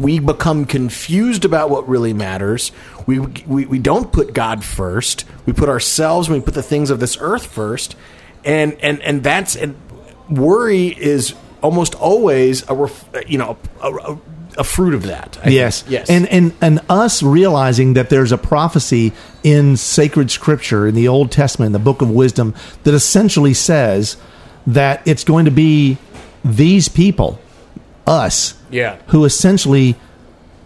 We 0.00 0.18
become 0.18 0.64
confused 0.64 1.44
about 1.44 1.70
what 1.70 1.88
really 1.88 2.12
matters. 2.12 2.72
We, 3.06 3.18
we 3.18 3.66
we 3.66 3.78
don't 3.78 4.12
put 4.12 4.32
God 4.32 4.64
first. 4.64 5.24
We 5.46 5.52
put 5.52 5.68
ourselves. 5.68 6.28
We 6.30 6.40
put 6.40 6.54
the 6.54 6.62
things 6.62 6.90
of 6.90 7.00
this 7.00 7.18
earth 7.20 7.46
first, 7.46 7.96
and 8.44 8.74
and 8.80 9.00
and 9.02 9.22
that's 9.22 9.56
and 9.56 9.76
worry 10.28 10.88
is 10.88 11.34
almost 11.62 11.94
always 11.94 12.68
a 12.68 12.74
ref, 12.74 13.08
you 13.26 13.38
know 13.38 13.58
a, 13.82 13.92
a, 13.92 14.20
a 14.58 14.64
fruit 14.64 14.94
of 14.94 15.04
that. 15.04 15.38
I 15.40 15.44
think. 15.44 15.54
yes 15.54 15.84
yes, 15.88 16.08
and 16.08 16.26
and 16.28 16.54
and 16.60 16.80
us 16.88 17.22
realizing 17.22 17.94
that 17.94 18.10
there's 18.10 18.32
a 18.32 18.38
prophecy 18.38 19.12
in 19.42 19.76
sacred 19.76 20.30
scripture 20.30 20.86
in 20.86 20.94
the 20.94 21.08
old 21.08 21.30
testament 21.30 21.68
in 21.68 21.72
the 21.72 21.78
book 21.78 22.02
of 22.02 22.10
wisdom 22.10 22.54
that 22.84 22.94
essentially 22.94 23.54
says 23.54 24.16
that 24.66 25.02
it's 25.06 25.24
going 25.24 25.44
to 25.44 25.50
be 25.50 25.98
these 26.44 26.88
people 26.88 27.38
us 28.06 28.54
Yeah. 28.70 28.96
who 29.08 29.24
essentially 29.24 29.96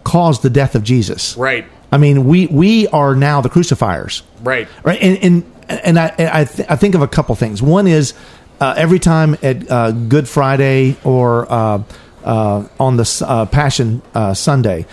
caused 0.03 0.41
the 0.43 0.49
death 0.49 0.75
of 0.75 0.83
jesus. 0.83 1.35
Right, 1.37 1.65
i 1.91 1.97
mean 1.97 2.25
we 2.25 2.47
we 2.47 2.87
are 2.87 3.15
now 3.15 3.41
the 3.41 3.49
crucifiers. 3.49 4.23
Right, 4.43 4.67
right? 4.83 5.01
And 5.01 5.17
and, 5.23 5.53
and 5.69 5.99
i 5.99 6.13
I, 6.17 6.45
th- 6.45 6.67
I 6.69 6.75
think 6.75 6.95
of 6.95 7.01
a 7.01 7.07
couple 7.07 7.33
things. 7.35 7.61
One 7.61 7.87
is 7.87 8.13
uh, 8.61 8.73
every 8.77 8.99
time 8.99 9.35
at 9.43 9.69
uh, 9.69 9.91
good 9.91 10.27
friday 10.29 10.95
or 11.03 11.51
uh, 11.51 11.83
uh, 12.23 12.67
on 12.79 12.97
the 12.97 13.25
uh, 13.27 13.45
passion 13.47 14.01
uh, 14.13 14.33
sunday 14.33 14.85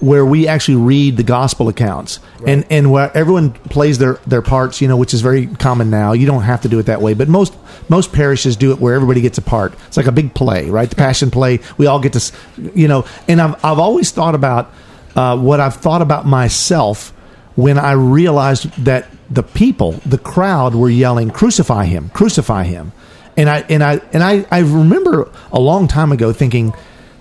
where 0.00 0.24
we 0.24 0.48
actually 0.48 0.76
read 0.76 1.16
the 1.16 1.22
gospel 1.22 1.68
accounts 1.68 2.20
and 2.46 2.64
and 2.70 2.90
where 2.90 3.14
everyone 3.16 3.52
plays 3.52 3.98
their 3.98 4.14
their 4.26 4.42
parts 4.42 4.80
you 4.80 4.88
know 4.88 4.96
which 4.96 5.12
is 5.12 5.20
very 5.20 5.46
common 5.46 5.90
now 5.90 6.12
you 6.12 6.26
don't 6.26 6.42
have 6.42 6.62
to 6.62 6.68
do 6.68 6.78
it 6.78 6.86
that 6.86 7.02
way 7.02 7.12
but 7.14 7.28
most 7.28 7.54
most 7.88 8.12
parishes 8.12 8.56
do 8.56 8.72
it 8.72 8.80
where 8.80 8.94
everybody 8.94 9.20
gets 9.20 9.36
a 9.36 9.42
part 9.42 9.74
it's 9.86 9.96
like 9.96 10.06
a 10.06 10.12
big 10.12 10.34
play 10.34 10.70
right 10.70 10.88
the 10.88 10.96
passion 10.96 11.30
play 11.30 11.60
we 11.76 11.86
all 11.86 12.00
get 12.00 12.14
to 12.14 12.32
you 12.74 12.88
know 12.88 13.04
and 13.28 13.40
i've, 13.40 13.54
I've 13.64 13.78
always 13.78 14.10
thought 14.10 14.34
about 14.34 14.70
uh, 15.16 15.36
what 15.36 15.60
i've 15.60 15.76
thought 15.76 16.00
about 16.00 16.26
myself 16.26 17.12
when 17.56 17.78
I 17.78 17.92
realized 17.92 18.70
that 18.84 19.08
the 19.28 19.42
people, 19.42 19.92
the 20.06 20.18
crowd, 20.18 20.74
were 20.74 20.88
yelling, 20.88 21.30
"Crucify 21.30 21.84
him! 21.84 22.10
Crucify 22.10 22.64
him!" 22.64 22.92
And 23.36 23.48
I 23.48 23.60
and 23.68 23.82
I 23.82 24.00
and 24.12 24.22
I, 24.22 24.46
I 24.50 24.60
remember 24.60 25.30
a 25.52 25.60
long 25.60 25.88
time 25.88 26.12
ago 26.12 26.32
thinking, 26.32 26.72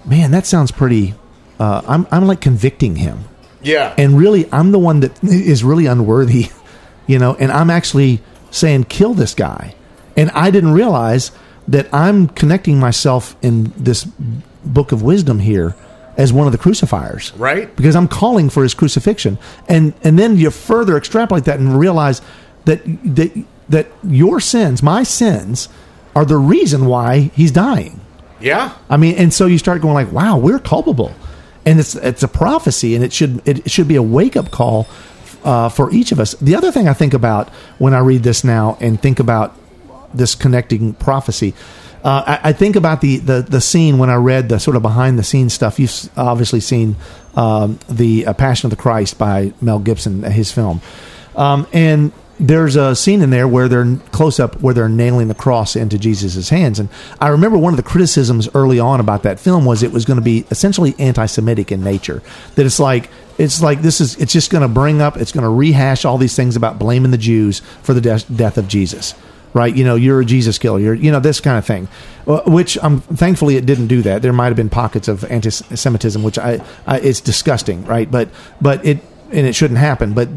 "Man, 0.05 0.31
that 0.31 0.45
sounds 0.45 0.71
pretty." 0.71 1.13
Uh, 1.59 1.81
I'm 1.87 2.07
I'm 2.11 2.25
like 2.25 2.41
convicting 2.41 2.95
him, 2.95 3.25
yeah, 3.61 3.93
and 3.97 4.17
really, 4.17 4.47
I'm 4.51 4.71
the 4.71 4.79
one 4.79 5.01
that 5.01 5.21
is 5.23 5.63
really 5.63 5.85
unworthy, 5.87 6.47
you 7.07 7.19
know. 7.19 7.35
And 7.35 7.51
I'm 7.51 7.69
actually 7.69 8.21
saying, 8.51 8.85
"Kill 8.85 9.13
this 9.13 9.33
guy," 9.33 9.75
and 10.15 10.31
I 10.31 10.51
didn't 10.51 10.71
realize 10.71 11.31
that 11.67 11.93
I'm 11.93 12.27
connecting 12.29 12.79
myself 12.79 13.35
in 13.41 13.73
this 13.77 14.05
book 14.65 14.91
of 14.91 15.01
wisdom 15.03 15.39
here 15.39 15.75
as 16.17 16.33
one 16.33 16.47
of 16.47 16.51
the 16.51 16.57
crucifiers 16.57 17.31
right, 17.37 17.73
because 17.75 17.95
I'm 17.95 18.07
calling 18.07 18.49
for 18.49 18.63
his 18.63 18.73
crucifixion. 18.73 19.37
And 19.67 19.93
and 20.03 20.17
then 20.17 20.37
you 20.37 20.49
further 20.51 20.97
extrapolate 20.97 21.45
that 21.45 21.59
and 21.59 21.79
realize 21.79 22.21
that 22.65 22.81
that 23.15 23.45
that 23.69 23.87
your 24.03 24.39
sins, 24.39 24.81
my 24.81 25.03
sins, 25.03 25.69
are 26.15 26.25
the 26.25 26.37
reason 26.37 26.85
why 26.85 27.31
he's 27.35 27.51
dying. 27.51 28.01
yeah, 28.41 28.73
I 28.89 28.97
mean, 28.97 29.15
and 29.15 29.33
so 29.33 29.45
you 29.45 29.57
start 29.57 29.81
going 29.81 29.93
like, 29.93 30.11
wow, 30.11 30.37
we're 30.37 30.59
culpable, 30.59 31.13
and 31.65 31.79
it's 31.79 31.95
it's 31.95 32.23
a 32.23 32.27
prophecy, 32.27 32.95
and 32.95 33.03
it 33.03 33.13
should 33.13 33.41
it 33.47 33.69
should 33.69 33.87
be 33.87 33.95
a 33.95 34.03
wake 34.03 34.35
up 34.35 34.51
call 34.51 34.87
uh, 35.43 35.69
for 35.69 35.91
each 35.91 36.11
of 36.11 36.19
us. 36.19 36.33
The 36.35 36.55
other 36.55 36.71
thing 36.71 36.87
I 36.87 36.93
think 36.93 37.13
about 37.13 37.49
when 37.77 37.93
I 37.93 37.99
read 37.99 38.23
this 38.23 38.43
now 38.43 38.77
and 38.79 39.01
think 39.01 39.19
about 39.19 39.55
this 40.13 40.35
connecting 40.35 40.93
prophecy. 40.93 41.53
Uh, 42.03 42.39
I, 42.43 42.49
I 42.49 42.53
think 42.53 42.75
about 42.75 43.01
the, 43.01 43.17
the 43.17 43.41
the 43.41 43.61
scene 43.61 43.97
when 43.97 44.09
I 44.09 44.15
read 44.15 44.49
the 44.49 44.59
sort 44.59 44.77
of 44.77 44.81
behind 44.81 45.19
the 45.19 45.23
scenes 45.23 45.53
stuff. 45.53 45.79
You've 45.79 46.09
obviously 46.17 46.61
seen 46.61 46.95
um, 47.35 47.79
the 47.89 48.25
uh, 48.25 48.33
Passion 48.33 48.67
of 48.67 48.71
the 48.71 48.81
Christ 48.81 49.17
by 49.17 49.53
Mel 49.61 49.79
Gibson, 49.79 50.23
uh, 50.23 50.29
his 50.29 50.51
film, 50.51 50.81
um, 51.35 51.67
and 51.73 52.13
there's 52.39 52.75
a 52.75 52.95
scene 52.95 53.21
in 53.21 53.29
there 53.29 53.47
where 53.47 53.67
they're 53.67 53.97
close 54.11 54.39
up 54.39 54.61
where 54.61 54.73
they're 54.73 54.89
nailing 54.89 55.27
the 55.27 55.35
cross 55.35 55.75
into 55.75 55.99
Jesus' 55.99 56.49
hands. 56.49 56.79
And 56.79 56.89
I 57.19 57.27
remember 57.27 57.57
one 57.57 57.73
of 57.73 57.77
the 57.77 57.83
criticisms 57.83 58.47
early 58.55 58.79
on 58.79 58.99
about 58.99 59.23
that 59.23 59.39
film 59.39 59.65
was 59.65 59.83
it 59.83 59.91
was 59.91 60.05
going 60.05 60.17
to 60.17 60.23
be 60.23 60.45
essentially 60.49 60.95
anti-Semitic 60.97 61.71
in 61.71 61.83
nature. 61.83 62.23
That 62.55 62.65
it's 62.65 62.79
like 62.79 63.09
it's 63.37 63.61
like 63.61 63.81
this 63.81 63.99
is 64.01 64.15
it's 64.15 64.33
just 64.33 64.51
going 64.51 64.61
to 64.61 64.67
bring 64.67 65.01
up 65.01 65.17
it's 65.17 65.31
going 65.31 65.43
to 65.43 65.49
rehash 65.49 66.05
all 66.05 66.17
these 66.17 66.35
things 66.35 66.55
about 66.55 66.79
blaming 66.79 67.11
the 67.11 67.17
Jews 67.17 67.59
for 67.83 67.93
the 67.93 68.01
de- 68.01 68.33
death 68.33 68.57
of 68.57 68.67
Jesus. 68.67 69.13
Right, 69.51 69.75
you 69.75 69.83
know, 69.83 69.95
you're 69.95 70.21
a 70.21 70.25
Jesus 70.25 70.59
killer. 70.59 70.79
You're, 70.79 70.93
you 70.93 71.11
know, 71.11 71.19
this 71.19 71.41
kind 71.41 71.57
of 71.57 71.65
thing. 71.65 71.87
Uh, 72.27 72.41
Which, 72.45 72.77
um, 72.77 73.01
thankfully, 73.01 73.55
it 73.55 73.65
didn't 73.65 73.87
do 73.87 74.03
that. 74.03 74.21
There 74.21 74.31
might 74.31 74.45
have 74.45 74.55
been 74.55 74.69
pockets 74.69 75.07
of 75.07 75.23
anti-Semitism, 75.23 76.21
which 76.21 76.37
I, 76.37 76.63
I, 76.85 76.99
it's 76.99 77.19
disgusting, 77.19 77.83
right? 77.85 78.09
But, 78.11 78.29
but 78.61 78.85
it, 78.85 78.99
and 79.31 79.45
it 79.47 79.53
shouldn't 79.55 79.79
happen. 79.79 80.13
But 80.13 80.29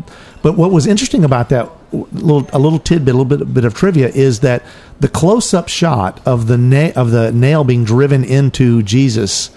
but 0.42 0.57
what 0.57 0.70
was 0.70 0.87
interesting 0.87 1.24
about 1.24 1.48
that 1.50 1.70
little 1.92 2.48
a 2.52 2.59
little 2.59 2.78
tidbit, 2.78 3.14
a 3.14 3.18
little 3.18 3.37
bit, 3.38 3.52
bit 3.55 3.64
of 3.64 3.74
trivia 3.74 4.09
is 4.09 4.40
that 4.40 4.62
the 5.00 5.09
close 5.09 5.52
up 5.55 5.68
shot 5.68 6.20
of 6.26 6.46
the 6.46 6.59
na- 6.59 6.92
of 6.96 7.11
the 7.11 7.33
nail 7.33 7.64
being 7.64 7.85
driven 7.85 8.24
into 8.24 8.83
Jesus, 8.83 9.50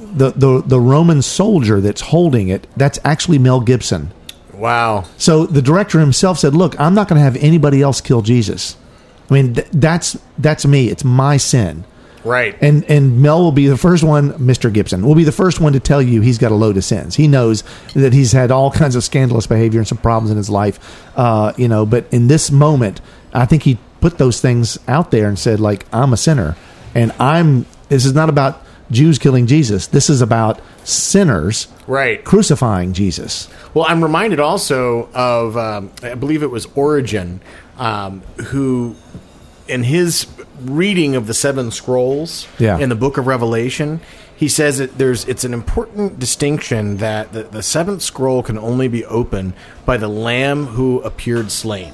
the, 0.00 0.30
the 0.30 0.62
the 0.64 0.80
Roman 0.80 1.22
soldier 1.22 1.80
that's 1.80 2.00
holding 2.00 2.48
it, 2.48 2.66
that's 2.76 2.98
actually 3.04 3.38
Mel 3.38 3.60
Gibson. 3.60 4.10
wow, 4.52 5.04
So 5.16 5.46
the 5.46 5.62
director 5.62 6.00
himself 6.00 6.38
said, 6.38 6.54
"Look, 6.54 6.78
I'm 6.80 6.94
not 6.94 7.08
going 7.08 7.18
to 7.18 7.24
have 7.24 7.36
anybody 7.36 7.82
else 7.82 8.00
kill 8.00 8.22
Jesus. 8.22 8.76
I 9.30 9.34
mean, 9.34 9.54
th- 9.54 9.68
that's 9.72 10.18
that's 10.38 10.64
me. 10.66 10.88
It's 10.88 11.04
my 11.04 11.36
sin." 11.36 11.84
Right, 12.24 12.56
And 12.60 12.84
and 12.90 13.20
Mel 13.22 13.42
will 13.42 13.52
be 13.52 13.66
the 13.68 13.76
first 13.76 14.02
one, 14.04 14.32
Mr. 14.34 14.72
Gibson 14.72 15.06
will 15.06 15.14
be 15.14 15.24
the 15.24 15.32
first 15.32 15.60
one 15.60 15.72
to 15.72 15.80
tell 15.80 16.00
you 16.02 16.20
he's 16.20 16.38
got 16.38 16.52
a 16.52 16.54
load 16.54 16.76
of 16.76 16.84
sins. 16.84 17.14
He 17.16 17.28
knows 17.28 17.64
that 17.94 18.12
he's 18.12 18.32
had 18.32 18.50
all 18.50 18.70
kinds 18.82 18.96
of 18.96 19.04
scandalous 19.04 19.46
behavior 19.46 19.80
and 19.80 19.88
some 19.88 19.98
problems 19.98 20.30
in 20.30 20.36
his 20.36 20.50
life. 20.50 20.78
Uh, 21.16 21.52
you 21.56 21.68
know, 21.68 21.84
but 21.86 22.06
in 22.12 22.28
this 22.28 22.50
moment, 22.50 23.00
I 23.32 23.46
think 23.46 23.62
he 23.64 23.78
put 24.00 24.18
those 24.18 24.40
things 24.40 24.78
out 24.86 25.10
there 25.10 25.28
and 25.28 25.38
said, 25.38 25.58
like, 25.60 25.84
I'm 25.92 26.12
a 26.12 26.16
sinner, 26.16 26.56
and 26.94 27.12
I'm. 27.18 27.66
This 27.88 28.04
is 28.04 28.14
not 28.14 28.28
about 28.28 28.62
Jews 28.90 29.18
killing 29.18 29.46
Jesus. 29.46 29.86
This 29.86 30.08
is 30.10 30.20
about 30.22 30.60
sinners 30.84 31.68
Right. 31.86 32.22
crucifying 32.24 32.92
Jesus. 32.92 33.48
Well, 33.74 33.84
I'm 33.88 34.02
reminded 34.02 34.40
also 34.40 35.08
of, 35.14 35.56
um, 35.56 35.90
I 36.02 36.14
believe 36.14 36.42
it 36.42 36.50
was 36.50 36.66
Origen, 36.74 37.40
um, 37.78 38.22
who, 38.46 38.94
in 39.68 39.84
his 39.84 40.26
reading 40.60 41.14
of 41.16 41.26
the 41.26 41.34
seven 41.34 41.70
scrolls 41.70 42.46
Yeah. 42.58 42.78
in 42.78 42.88
the 42.88 42.94
book 42.94 43.16
of 43.18 43.26
Revelation, 43.26 44.00
he 44.34 44.48
says 44.48 44.78
that 44.78 44.98
there's 44.98 45.24
it's 45.26 45.44
an 45.44 45.52
important 45.54 46.18
distinction 46.18 46.98
that 46.98 47.32
the, 47.32 47.44
the 47.44 47.62
seventh 47.62 48.02
scroll 48.02 48.42
can 48.42 48.58
only 48.58 48.88
be 48.88 49.04
opened 49.04 49.52
by 49.84 49.96
the 49.96 50.08
Lamb 50.08 50.66
who 50.66 51.00
appeared 51.00 51.50
slain, 51.50 51.92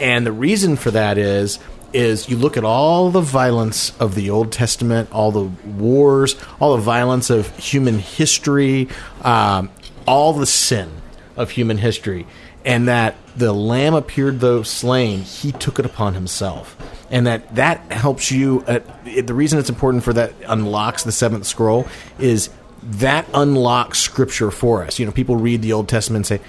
and 0.00 0.26
the 0.26 0.32
reason 0.32 0.76
for 0.76 0.90
that 0.90 1.16
is 1.18 1.58
is 1.94 2.26
you 2.28 2.36
look 2.38 2.56
at 2.56 2.64
all 2.64 3.10
the 3.10 3.20
violence 3.20 3.92
of 4.00 4.14
the 4.14 4.30
Old 4.30 4.50
Testament, 4.50 5.10
all 5.12 5.30
the 5.30 5.44
wars, 5.66 6.36
all 6.58 6.74
the 6.74 6.82
violence 6.82 7.28
of 7.28 7.54
human 7.58 7.98
history, 7.98 8.88
um, 9.22 9.70
all 10.06 10.32
the 10.32 10.46
sin 10.46 10.88
of 11.36 11.50
human 11.50 11.76
history, 11.78 12.26
and 12.64 12.88
that 12.88 13.14
the 13.36 13.52
Lamb 13.52 13.92
appeared 13.94 14.40
though 14.40 14.62
slain, 14.62 15.20
he 15.20 15.52
took 15.52 15.78
it 15.78 15.84
upon 15.84 16.14
himself, 16.14 16.76
and 17.12 17.28
that 17.28 17.54
that 17.54 17.92
helps 17.92 18.32
you. 18.32 18.64
Uh, 18.66 18.80
it, 19.06 19.28
the 19.28 19.34
reason 19.34 19.60
it's 19.60 19.68
important 19.70 20.02
for 20.02 20.12
that 20.14 20.32
unlocks 20.48 21.04
the 21.04 21.12
seventh 21.12 21.46
scroll 21.46 21.86
is 22.18 22.50
that 22.82 23.26
unlocks 23.32 24.00
Scripture 24.00 24.50
for 24.50 24.82
us. 24.82 24.98
You 24.98 25.06
know, 25.06 25.12
people 25.12 25.36
read 25.36 25.62
the 25.62 25.72
Old 25.74 25.88
Testament 25.88 26.28
and 26.30 26.40
say. 26.40 26.44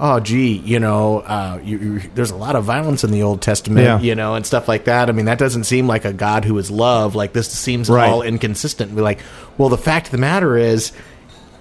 Oh, 0.00 0.18
gee, 0.18 0.54
you 0.56 0.80
know, 0.80 1.20
uh, 1.20 1.60
you, 1.62 1.78
you, 1.78 2.00
there's 2.16 2.32
a 2.32 2.36
lot 2.36 2.56
of 2.56 2.64
violence 2.64 3.04
in 3.04 3.12
the 3.12 3.22
Old 3.22 3.40
Testament, 3.40 3.84
Yeah. 3.86 4.00
you 4.00 4.16
know, 4.16 4.34
and 4.34 4.44
stuff 4.44 4.66
like 4.66 4.86
that. 4.86 5.08
I 5.08 5.12
mean, 5.12 5.26
that 5.26 5.38
doesn't 5.38 5.64
seem 5.64 5.86
like 5.86 6.04
a 6.04 6.12
God 6.12 6.44
who 6.44 6.58
is 6.58 6.68
love. 6.68 7.14
Like 7.14 7.32
this 7.32 7.48
seems 7.48 7.88
Right. 7.88 8.08
all 8.10 8.20
inconsistent. 8.22 8.90
We're 8.92 9.02
like, 9.04 9.20
well, 9.56 9.68
the 9.68 9.78
fact 9.78 10.08
of 10.08 10.10
the 10.10 10.18
matter 10.18 10.56
is, 10.56 10.90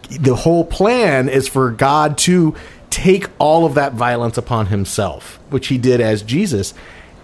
the 0.09 0.35
whole 0.35 0.65
plan 0.65 1.29
is 1.29 1.47
for 1.47 1.69
God 1.69 2.17
to 2.19 2.55
take 2.89 3.27
all 3.37 3.67
of 3.67 3.75
that 3.75 3.93
violence 3.93 4.39
upon 4.39 4.65
himself, 4.65 5.39
which 5.51 5.67
he 5.67 5.77
did 5.77 6.01
as 6.01 6.23
Jesus, 6.23 6.73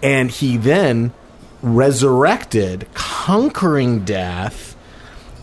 and 0.04 0.30
he 0.30 0.58
then 0.58 1.12
resurrected, 1.62 2.86
conquering 2.94 4.04
death. 4.04 4.76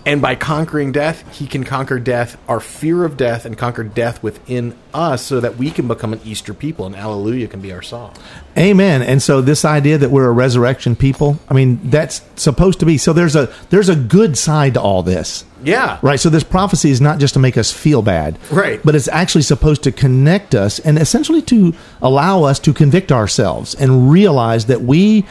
And 0.06 0.22
by 0.22 0.36
conquering 0.36 0.94
death, 0.94 1.38
he 1.38 1.48
can 1.48 1.66
conquer 1.66 2.00
death, 2.00 2.38
our 2.48 2.62
fear 2.62 3.04
of 3.04 3.18
death, 3.18 3.44
and 3.44 3.58
conquer 3.58 3.84
death 3.84 4.24
within 4.24 4.74
us 4.94 5.22
so 5.22 5.42
that 5.42 5.58
we 5.58 5.70
can 5.70 5.90
become 5.90 6.14
an 6.14 6.22
Easter 6.24 6.54
people, 6.54 6.86
and 6.86 6.96
Alleluia 6.96 7.48
can 7.48 7.60
be 7.60 7.74
our 7.74 7.82
song. 7.82 8.16
Amen. 8.58 9.02
And 9.02 9.22
so 9.22 9.42
this 9.42 9.66
idea 9.66 9.98
that 9.98 10.10
we're 10.10 10.30
a 10.30 10.32
resurrection 10.32 10.96
people, 10.96 11.38
I 11.50 11.54
mean, 11.54 11.90
that's 11.90 12.22
supposed 12.38 12.80
to 12.80 12.86
be. 12.86 12.98
So 12.98 13.12
there's 13.12 13.36
a 13.36 13.54
there's 13.70 13.90
a 13.90 13.98
good 13.98 14.38
side 14.38 14.76
to 14.76 14.82
all 14.82 15.04
this. 15.04 15.44
Yeah. 15.62 16.00
Right. 16.02 16.22
So 16.22 16.30
this 16.30 16.46
prophecy 16.46 16.90
is 16.90 17.02
not 17.02 17.20
just 17.20 17.34
to 17.34 17.42
make 17.42 17.58
us 17.58 17.74
feel 17.74 18.02
bad. 18.02 18.40
Right. 18.50 18.80
But 18.86 18.96
it's 18.96 19.10
actually 19.10 19.42
supposed 19.42 19.84
to 19.84 19.92
connect 19.92 20.56
us 20.56 20.80
and 20.80 20.98
essentially 20.98 21.42
to 21.42 21.74
allow 22.02 22.44
us 22.44 22.60
to 22.60 22.74
convict 22.74 23.12
ourselves 23.12 23.76
and 23.76 24.10
realize 24.10 24.68
that 24.68 24.84
we 24.84 25.26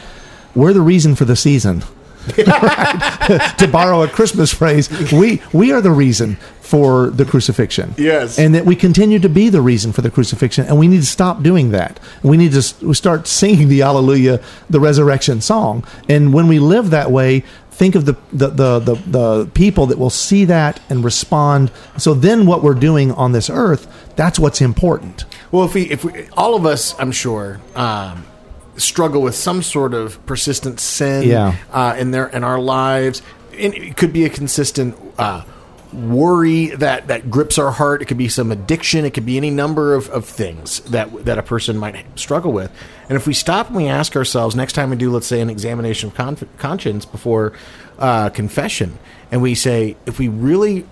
we're 0.57 0.73
the 0.73 0.81
reason 0.81 1.15
for 1.15 1.25
the 1.25 1.35
season. 1.35 1.83
To 3.57 3.67
borrow 3.71 4.03
a 4.03 4.07
Christmas 4.07 4.53
phrase, 4.53 4.89
we 5.11 5.41
we 5.53 5.71
are 5.71 5.81
the 5.81 5.91
reason 5.91 6.35
for 6.61 7.09
the 7.09 7.23
crucifixion. 7.25 7.93
Yes. 7.97 8.37
And 8.37 8.53
that 8.55 8.65
we 8.65 8.75
continue 8.75 9.19
to 9.19 9.29
be 9.29 9.49
the 9.49 9.61
reason 9.61 9.91
for 9.93 10.01
the 10.01 10.11
crucifixion 10.11 10.65
and 10.67 10.77
we 10.77 10.87
need 10.87 10.99
to 10.99 11.05
stop 11.05 11.41
doing 11.41 11.71
that. 11.71 11.99
We 12.23 12.35
need 12.37 12.51
to 12.51 12.57
s- 12.59 12.75
start 12.97 13.27
singing 13.27 13.69
the 13.69 13.81
Alleluia, 13.81 14.41
the 14.69 14.79
resurrection 14.81 15.39
song. 15.41 15.85
And 16.09 16.33
when 16.33 16.47
we 16.49 16.59
live 16.59 16.89
that 16.89 17.09
way, 17.11 17.43
think 17.71 17.95
of 17.95 18.05
the, 18.05 18.15
the, 18.33 18.49
the, 18.49 18.79
the, 18.79 18.95
the 19.07 19.45
people 19.53 19.85
that 19.87 19.97
will 19.97 20.09
see 20.09 20.43
that 20.45 20.81
and 20.89 21.03
respond. 21.05 21.71
So 21.97 22.13
then 22.13 22.45
what 22.45 22.61
we're 22.63 22.73
doing 22.73 23.11
on 23.13 23.31
this 23.31 23.49
earth, 23.49 23.87
that's 24.17 24.37
what's 24.37 24.59
important. 24.61 25.23
Well, 25.51 25.63
if 25.65 25.73
we, 25.73 25.83
if 25.83 26.03
we, 26.03 26.27
all 26.35 26.55
of 26.55 26.65
us, 26.65 26.93
I'm 26.99 27.11
sure, 27.13 27.61
um, 27.75 28.25
struggle 28.77 29.21
with 29.21 29.35
some 29.35 29.61
sort 29.61 29.93
of 29.93 30.23
persistent 30.25 30.79
sin, 30.79 31.23
Yeah. 31.27 31.55
uh, 31.71 31.95
in 31.97 32.11
their 32.11 32.27
in 32.27 32.43
our 32.43 32.59
lives, 32.59 33.21
and 33.57 33.73
it 33.73 33.97
could 33.97 34.13
be 34.13 34.25
a 34.25 34.29
consistent 34.29 34.95
uh, 35.17 35.43
worry 35.93 36.67
that 36.67 37.07
that 37.07 37.31
grips 37.31 37.57
our 37.57 37.71
heart. 37.71 38.01
It 38.01 38.05
could 38.05 38.17
be 38.17 38.27
some 38.27 38.51
addiction. 38.51 39.05
It 39.05 39.13
could 39.13 39.25
be 39.25 39.37
any 39.37 39.49
number 39.49 39.93
of, 39.93 40.09
of 40.09 40.25
things 40.25 40.81
that 40.81 41.25
that 41.25 41.37
a 41.37 41.43
person 41.43 41.77
might 41.77 42.19
struggle 42.19 42.51
with. 42.51 42.71
And 43.09 43.15
if 43.15 43.25
we 43.25 43.33
stop 43.33 43.67
and 43.67 43.75
we 43.75 43.87
ask 43.87 44.15
ourselves 44.15 44.55
next 44.55 44.73
time 44.73 44.89
we 44.89 44.95
do, 44.97 45.11
let's 45.11 45.27
say, 45.27 45.39
an 45.41 45.49
examination 45.49 46.09
of 46.09 46.15
con- 46.15 46.37
conscience 46.57 47.05
before 47.05 47.53
uh, 47.99 48.29
confession, 48.29 48.99
and 49.31 49.41
we 49.41 49.55
say, 49.55 49.95
if 50.05 50.19
we 50.19 50.27
really 50.27 50.85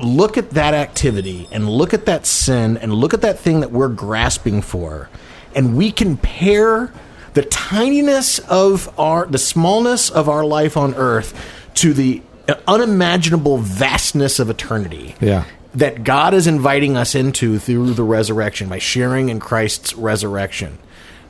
look 0.00 0.36
at 0.36 0.50
that 0.50 0.74
activity 0.74 1.46
and 1.52 1.68
look 1.70 1.94
at 1.94 2.06
that 2.06 2.26
sin 2.26 2.76
and 2.78 2.92
look 2.92 3.14
at 3.14 3.20
that 3.20 3.38
thing 3.38 3.60
that 3.60 3.70
we're 3.70 3.88
grasping 3.88 4.60
for 4.60 5.08
and 5.54 5.76
we 5.76 5.92
compare 5.92 6.92
the 7.34 7.42
tininess 7.42 8.40
of 8.48 8.88
our 8.98 9.26
the 9.26 9.38
smallness 9.38 10.10
of 10.10 10.28
our 10.28 10.44
life 10.44 10.76
on 10.76 10.94
earth 10.94 11.34
to 11.74 11.92
the 11.92 12.22
unimaginable 12.66 13.58
vastness 13.58 14.38
of 14.38 14.50
eternity 14.50 15.14
Yeah. 15.20 15.44
that 15.74 16.04
God 16.04 16.34
is 16.34 16.46
inviting 16.46 16.96
us 16.96 17.14
into 17.14 17.58
through 17.58 17.94
the 17.94 18.02
resurrection 18.04 18.68
by 18.68 18.78
sharing 18.78 19.28
in 19.28 19.40
Christ's 19.40 19.94
resurrection 19.94 20.78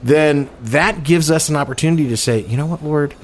then 0.02 0.50
that 0.60 1.02
gives 1.04 1.30
us 1.30 1.48
an 1.48 1.56
opportunity 1.56 2.08
to 2.08 2.16
say 2.16 2.40
you 2.40 2.56
know 2.56 2.66
what 2.66 2.82
lord 2.84 3.14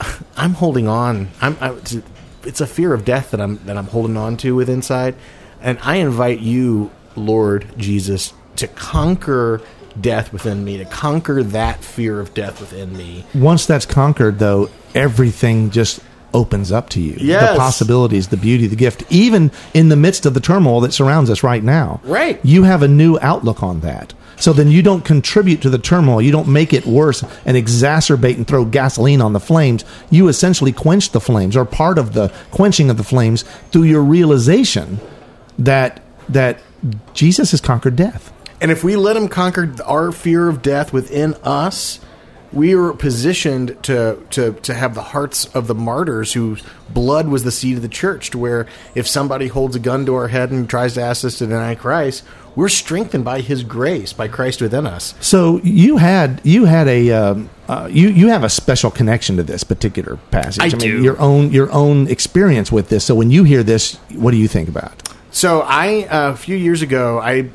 I'm 0.36 0.54
holding 0.54 0.86
on. 0.86 1.28
I'm, 1.40 1.56
I, 1.60 1.72
it's, 1.72 1.94
a, 1.96 2.02
it's 2.44 2.60
a 2.60 2.66
fear 2.68 2.94
of 2.94 3.04
death 3.04 3.32
that 3.32 3.40
I'm 3.40 3.56
that 3.66 3.76
I'm 3.76 3.88
holding 3.88 4.16
on 4.16 4.36
to 4.38 4.54
with 4.54 4.68
inside, 4.70 5.16
and 5.60 5.76
I 5.82 5.96
invite 5.96 6.38
you, 6.38 6.92
Lord 7.16 7.66
Jesus, 7.76 8.32
to 8.56 8.68
conquer 8.68 9.60
death 10.00 10.32
within 10.32 10.64
me, 10.64 10.78
to 10.78 10.84
conquer 10.84 11.42
that 11.42 11.82
fear 11.84 12.20
of 12.20 12.34
death 12.34 12.60
within 12.60 12.96
me. 12.96 13.24
Once 13.34 13.66
that's 13.66 13.86
conquered, 13.86 14.38
though, 14.38 14.70
everything 14.94 15.70
just 15.70 16.00
opens 16.34 16.70
up 16.70 16.88
to 16.90 17.00
you. 17.00 17.16
Yes. 17.18 17.52
The 17.52 17.58
possibilities, 17.58 18.28
the 18.28 18.36
beauty, 18.36 18.66
the 18.66 18.76
gift, 18.76 19.04
even 19.10 19.50
in 19.74 19.88
the 19.88 19.96
midst 19.96 20.26
of 20.26 20.34
the 20.34 20.40
turmoil 20.40 20.80
that 20.80 20.92
surrounds 20.92 21.30
us 21.30 21.42
right 21.42 21.62
now. 21.62 22.00
Right. 22.04 22.38
You 22.44 22.64
have 22.64 22.82
a 22.82 22.88
new 22.88 23.18
outlook 23.20 23.62
on 23.62 23.80
that. 23.80 24.14
So 24.36 24.52
then 24.52 24.70
you 24.70 24.82
don't 24.82 25.04
contribute 25.04 25.62
to 25.62 25.70
the 25.70 25.78
turmoil. 25.78 26.22
You 26.22 26.30
don't 26.30 26.48
make 26.48 26.72
it 26.72 26.86
worse 26.86 27.24
and 27.44 27.56
exacerbate 27.56 28.36
and 28.36 28.46
throw 28.46 28.64
gasoline 28.64 29.20
on 29.20 29.32
the 29.32 29.40
flames. 29.40 29.84
You 30.10 30.28
essentially 30.28 30.72
quench 30.72 31.10
the 31.10 31.20
flames 31.20 31.56
or 31.56 31.64
part 31.64 31.98
of 31.98 32.12
the 32.12 32.32
quenching 32.52 32.88
of 32.88 32.96
the 32.98 33.04
flames 33.04 33.42
through 33.72 33.84
your 33.84 34.02
realization 34.02 35.00
that 35.58 36.00
that 36.28 36.60
Jesus 37.14 37.50
has 37.50 37.60
conquered 37.60 37.96
death. 37.96 38.32
And 38.60 38.70
if 38.70 38.82
we 38.82 38.96
let 38.96 39.16
him 39.16 39.28
conquer 39.28 39.72
our 39.84 40.12
fear 40.12 40.48
of 40.48 40.62
death 40.62 40.92
within 40.92 41.34
us, 41.42 42.00
we 42.52 42.74
are 42.74 42.92
positioned 42.92 43.82
to, 43.84 44.22
to, 44.30 44.54
to 44.54 44.74
have 44.74 44.94
the 44.94 45.02
hearts 45.02 45.44
of 45.54 45.66
the 45.66 45.74
martyrs 45.74 46.32
whose 46.32 46.62
blood 46.88 47.28
was 47.28 47.44
the 47.44 47.52
seed 47.52 47.76
of 47.76 47.82
the 47.82 47.88
church. 47.88 48.30
To 48.30 48.38
where 48.38 48.66
if 48.94 49.06
somebody 49.06 49.48
holds 49.48 49.76
a 49.76 49.78
gun 49.78 50.06
to 50.06 50.14
our 50.14 50.28
head 50.28 50.50
and 50.50 50.68
tries 50.68 50.94
to 50.94 51.02
ask 51.02 51.24
us 51.24 51.38
to 51.38 51.46
deny 51.46 51.74
Christ, 51.74 52.24
we're 52.56 52.70
strengthened 52.70 53.24
by 53.24 53.40
His 53.42 53.62
grace, 53.62 54.12
by 54.12 54.28
Christ 54.28 54.60
within 54.60 54.86
us. 54.86 55.14
So 55.20 55.60
you 55.62 55.98
had 55.98 56.40
you 56.42 56.64
had 56.64 56.88
a 56.88 57.10
um, 57.12 57.50
uh, 57.68 57.88
you 57.90 58.08
you 58.08 58.28
have 58.28 58.44
a 58.44 58.48
special 58.48 58.90
connection 58.90 59.36
to 59.36 59.42
this 59.42 59.62
particular 59.62 60.16
passage. 60.30 60.62
I 60.62 60.76
mean, 60.76 60.78
do. 60.78 61.02
your 61.02 61.20
own 61.20 61.52
your 61.52 61.70
own 61.70 62.08
experience 62.08 62.72
with 62.72 62.88
this. 62.88 63.04
So 63.04 63.14
when 63.14 63.30
you 63.30 63.44
hear 63.44 63.62
this, 63.62 63.96
what 64.14 64.30
do 64.30 64.38
you 64.38 64.48
think 64.48 64.68
about? 64.68 65.08
So 65.30 65.60
I 65.60 66.04
uh, 66.04 66.32
a 66.32 66.36
few 66.36 66.56
years 66.56 66.80
ago 66.80 67.20
I 67.20 67.50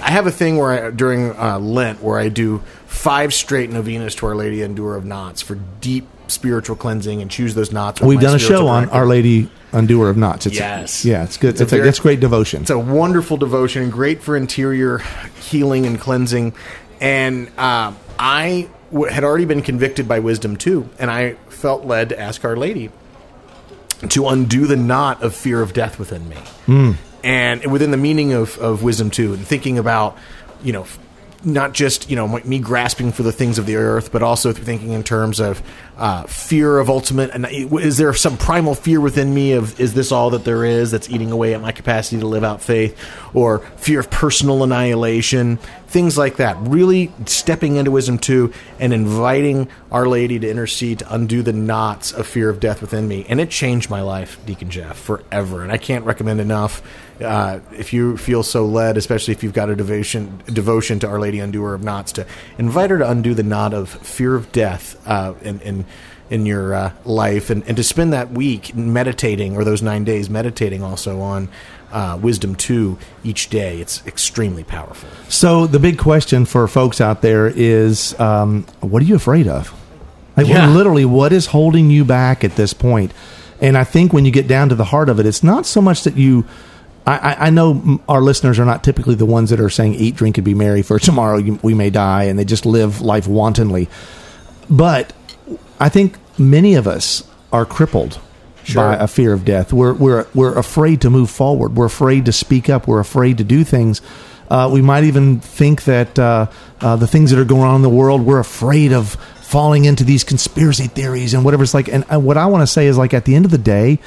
I 0.00 0.10
have 0.10 0.26
a 0.26 0.30
thing 0.30 0.56
where 0.58 0.86
I, 0.86 0.90
during 0.90 1.36
uh, 1.36 1.58
Lent 1.58 2.02
where 2.02 2.18
I 2.18 2.28
do 2.28 2.58
five 2.86 3.32
straight 3.34 3.70
novenas 3.70 4.14
to 4.16 4.26
Our 4.26 4.34
Lady 4.34 4.62
Undoer 4.62 4.96
of 4.96 5.04
Knots 5.04 5.42
for 5.42 5.54
deep 5.80 6.06
spiritual 6.28 6.76
cleansing 6.76 7.22
and 7.22 7.30
choose 7.30 7.54
those 7.54 7.70
knots. 7.72 8.00
We've 8.00 8.20
done 8.20 8.34
a 8.36 8.38
show 8.38 8.66
on. 8.66 8.88
Our 8.90 9.06
Lady 9.06 9.48
Undoer 9.72 10.08
of 10.10 10.16
Knots. 10.16 10.46
It's, 10.46 10.56
Yes. 10.56 11.04
yeah, 11.04 11.22
it's 11.24 11.36
good. 11.36 11.50
It's 11.50 11.60
It's, 11.60 11.72
a 11.72 11.76
very- 11.76 11.88
it's 11.88 11.98
great 12.00 12.20
devotion. 12.20 12.62
It's 12.62 12.70
a 12.70 12.78
wonderful 12.78 13.36
devotion 13.36 13.82
and 13.84 13.92
great 13.92 14.22
for 14.22 14.36
interior 14.36 14.98
healing 15.40 15.86
and 15.86 16.00
cleansing. 16.00 16.54
And 17.00 17.48
um, 17.58 17.96
I 18.18 18.68
w- 18.90 19.10
had 19.12 19.22
already 19.22 19.44
been 19.44 19.62
convicted 19.62 20.08
by 20.08 20.18
Wisdom 20.18 20.56
2, 20.56 20.88
and 20.98 21.10
I 21.10 21.34
felt 21.48 21.84
led 21.84 22.08
to 22.10 22.18
ask 22.20 22.44
Our 22.44 22.56
Lady 22.56 22.90
to 24.08 24.26
undo 24.28 24.66
the 24.66 24.76
knot 24.76 25.22
of 25.22 25.34
fear 25.34 25.62
of 25.62 25.72
death 25.72 25.98
within 25.98 26.28
me. 26.28 26.96
And 27.26 27.72
within 27.72 27.90
the 27.90 27.96
meaning 27.96 28.32
of, 28.32 28.56
of 28.58 28.84
Wisdom 28.84 29.10
2, 29.10 29.34
and 29.34 29.44
thinking 29.44 29.78
about, 29.78 30.16
you 30.62 30.72
know, 30.72 30.86
not 31.44 31.72
just 31.74 32.08
you 32.08 32.16
know 32.16 32.26
me 32.44 32.58
grasping 32.58 33.12
for 33.12 33.22
the 33.22 33.32
things 33.32 33.58
of 33.58 33.66
the 33.66 33.76
earth, 33.76 34.10
but 34.10 34.22
also 34.22 34.52
thinking 34.52 34.92
in 34.92 35.02
terms 35.02 35.40
of 35.40 35.60
uh, 35.96 36.22
fear 36.24 36.78
of 36.78 36.88
ultimate. 36.88 37.30
And 37.30 37.46
is 37.46 37.96
there 37.98 38.14
some 38.14 38.36
primal 38.36 38.74
fear 38.74 39.00
within 39.00 39.34
me 39.34 39.52
of 39.52 39.78
is 39.78 39.92
this 39.92 40.12
all 40.12 40.30
that 40.30 40.44
there 40.44 40.64
is 40.64 40.92
that's 40.92 41.10
eating 41.10 41.32
away 41.32 41.54
at 41.54 41.60
my 41.60 41.72
capacity 41.72 42.20
to 42.20 42.26
live 42.26 42.44
out 42.44 42.62
faith, 42.62 42.98
or 43.34 43.58
fear 43.76 44.00
of 44.00 44.10
personal 44.10 44.62
annihilation? 44.62 45.58
things 45.88 46.18
like 46.18 46.36
that. 46.36 46.56
Really 46.60 47.12
stepping 47.26 47.76
into 47.76 47.90
wisdom 47.90 48.18
2, 48.18 48.52
and 48.78 48.92
inviting 48.92 49.68
Our 49.90 50.06
Lady 50.06 50.38
to 50.38 50.50
intercede 50.50 50.98
to 51.00 51.14
undo 51.14 51.42
the 51.42 51.52
knots 51.52 52.12
of 52.12 52.26
fear 52.26 52.50
of 52.50 52.60
death 52.60 52.80
within 52.80 53.08
me, 53.08 53.24
and 53.28 53.40
it 53.40 53.50
changed 53.50 53.88
my 53.88 54.02
life, 54.02 54.38
Deacon 54.44 54.70
Jeff, 54.70 54.98
forever. 54.98 55.62
And 55.62 55.72
I 55.72 55.78
can't 55.78 56.04
recommend 56.04 56.40
enough. 56.40 56.82
Uh, 57.20 57.60
if 57.72 57.92
you 57.92 58.16
feel 58.16 58.42
so 58.42 58.66
led, 58.66 58.96
especially 58.96 59.32
if 59.32 59.42
you've 59.42 59.54
got 59.54 59.70
a 59.70 59.76
devotion 59.76 60.42
devotion 60.52 60.98
to 60.98 61.08
Our 61.08 61.18
Lady 61.18 61.38
Undoer 61.38 61.74
of 61.74 61.82
Knots, 61.82 62.12
to 62.12 62.26
invite 62.58 62.90
her 62.90 62.98
to 62.98 63.10
undo 63.10 63.32
the 63.34 63.42
knot 63.42 63.72
of 63.72 63.88
fear 63.88 64.34
of 64.34 64.52
death 64.52 64.96
uh, 65.08 65.34
and. 65.42 65.60
and 65.62 65.84
in 66.28 66.44
your 66.44 66.74
uh, 66.74 66.92
life 67.04 67.50
and, 67.50 67.62
and 67.68 67.76
to 67.76 67.84
spend 67.84 68.12
that 68.12 68.32
week 68.32 68.74
meditating 68.74 69.56
or 69.56 69.62
those 69.62 69.80
nine 69.80 70.02
days 70.02 70.28
meditating 70.28 70.82
also 70.82 71.20
on 71.20 71.48
uh, 71.92 72.18
wisdom 72.20 72.56
2 72.56 72.98
each 73.22 73.48
day 73.48 73.80
it's 73.80 74.04
extremely 74.08 74.64
powerful 74.64 75.08
So 75.28 75.68
the 75.68 75.78
big 75.78 75.98
question 75.98 76.44
for 76.44 76.66
folks 76.66 77.00
out 77.00 77.22
there 77.22 77.46
is, 77.46 78.18
um, 78.18 78.64
what 78.80 79.02
are 79.02 79.04
you 79.06 79.14
afraid 79.14 79.46
of? 79.46 79.72
Like 80.36 80.48
Yeah. 80.48 80.66
literally, 80.68 81.04
what 81.04 81.32
is 81.32 81.46
holding 81.46 81.90
you 81.92 82.04
back 82.04 82.42
at 82.42 82.56
this 82.56 82.72
point? 82.74 83.12
And 83.60 83.78
I 83.78 83.84
think 83.84 84.12
when 84.12 84.24
you 84.24 84.32
get 84.32 84.48
down 84.48 84.68
to 84.70 84.74
the 84.74 84.86
heart 84.86 85.08
of 85.08 85.20
it, 85.20 85.26
it's 85.26 85.44
not 85.44 85.64
so 85.64 85.80
much 85.80 86.02
that 86.02 86.16
you. 86.16 86.44
I, 87.06 87.46
I- 87.46 87.50
know 87.50 88.00
our 88.08 88.20
listeners 88.20 88.58
are 88.58 88.64
not 88.64 88.82
typically 88.82 89.14
the 89.14 89.26
ones 89.26 89.50
that 89.50 89.60
are 89.60 89.70
saying 89.70 89.94
"eat, 89.94 90.16
drink, 90.16 90.38
and 90.38 90.44
be 90.44 90.54
merry," 90.54 90.82
for 90.82 90.98
tomorrow 90.98 91.40
we 91.62 91.72
may 91.74 91.90
die, 91.90 92.24
and 92.24 92.38
they 92.38 92.44
just 92.44 92.66
live 92.66 93.00
life 93.00 93.26
wantonly. 93.28 93.88
But 94.68 95.12
I 95.78 95.88
think 95.88 96.16
many 96.38 96.74
of 96.74 96.86
us 96.88 97.22
are 97.52 97.64
crippled 97.64 98.18
Sure. 98.64 98.82
by 98.82 98.96
a 98.96 99.06
fear 99.06 99.32
of 99.32 99.44
death. 99.44 99.72
We're 99.72 99.92
we're 99.94 100.26
we're 100.34 100.58
afraid 100.58 101.00
to 101.02 101.10
move 101.10 101.30
forward. 101.30 101.76
We're 101.76 101.86
afraid 101.86 102.24
to 102.24 102.32
speak 102.32 102.68
up. 102.68 102.88
We're 102.88 102.98
afraid 102.98 103.38
to 103.38 103.44
do 103.44 103.62
things. 103.62 104.02
Uh, 104.50 104.68
we 104.72 104.82
might 104.82 105.04
even 105.04 105.38
think 105.40 105.84
that 105.84 106.18
uh, 106.18 106.46
uh, 106.80 106.96
the 106.96 107.06
things 107.06 107.30
that 107.30 107.38
are 107.38 107.44
going 107.44 107.62
on 107.62 107.76
in 107.76 107.82
the 107.82 107.88
world, 107.88 108.22
we're 108.22 108.40
afraid 108.40 108.92
of 108.92 109.14
falling 109.40 109.84
into 109.84 110.02
these 110.02 110.24
conspiracy 110.24 110.88
theories 110.88 111.34
and 111.34 111.44
whatever 111.44 111.62
it's 111.62 111.74
like. 111.74 111.88
And 111.88 112.04
uh, 112.12 112.18
what 112.18 112.36
I 112.36 112.46
want 112.46 112.62
to 112.62 112.66
say 112.66 112.86
is, 112.88 112.96
like, 112.98 113.14
at 113.14 113.24
the 113.24 113.34
end 113.36 113.44
of 113.44 113.50
the 113.52 113.58
day, 113.58 113.98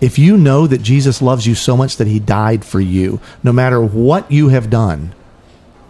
if 0.00 0.18
you 0.18 0.36
know 0.36 0.66
that 0.66 0.82
Jesus 0.82 1.20
loves 1.20 1.46
you 1.46 1.54
so 1.54 1.76
much 1.76 1.96
that 1.96 2.06
He 2.06 2.18
died 2.18 2.64
for 2.64 2.80
you, 2.80 3.20
no 3.42 3.52
matter 3.52 3.80
what 3.80 4.30
you 4.30 4.48
have 4.48 4.70
done, 4.70 5.14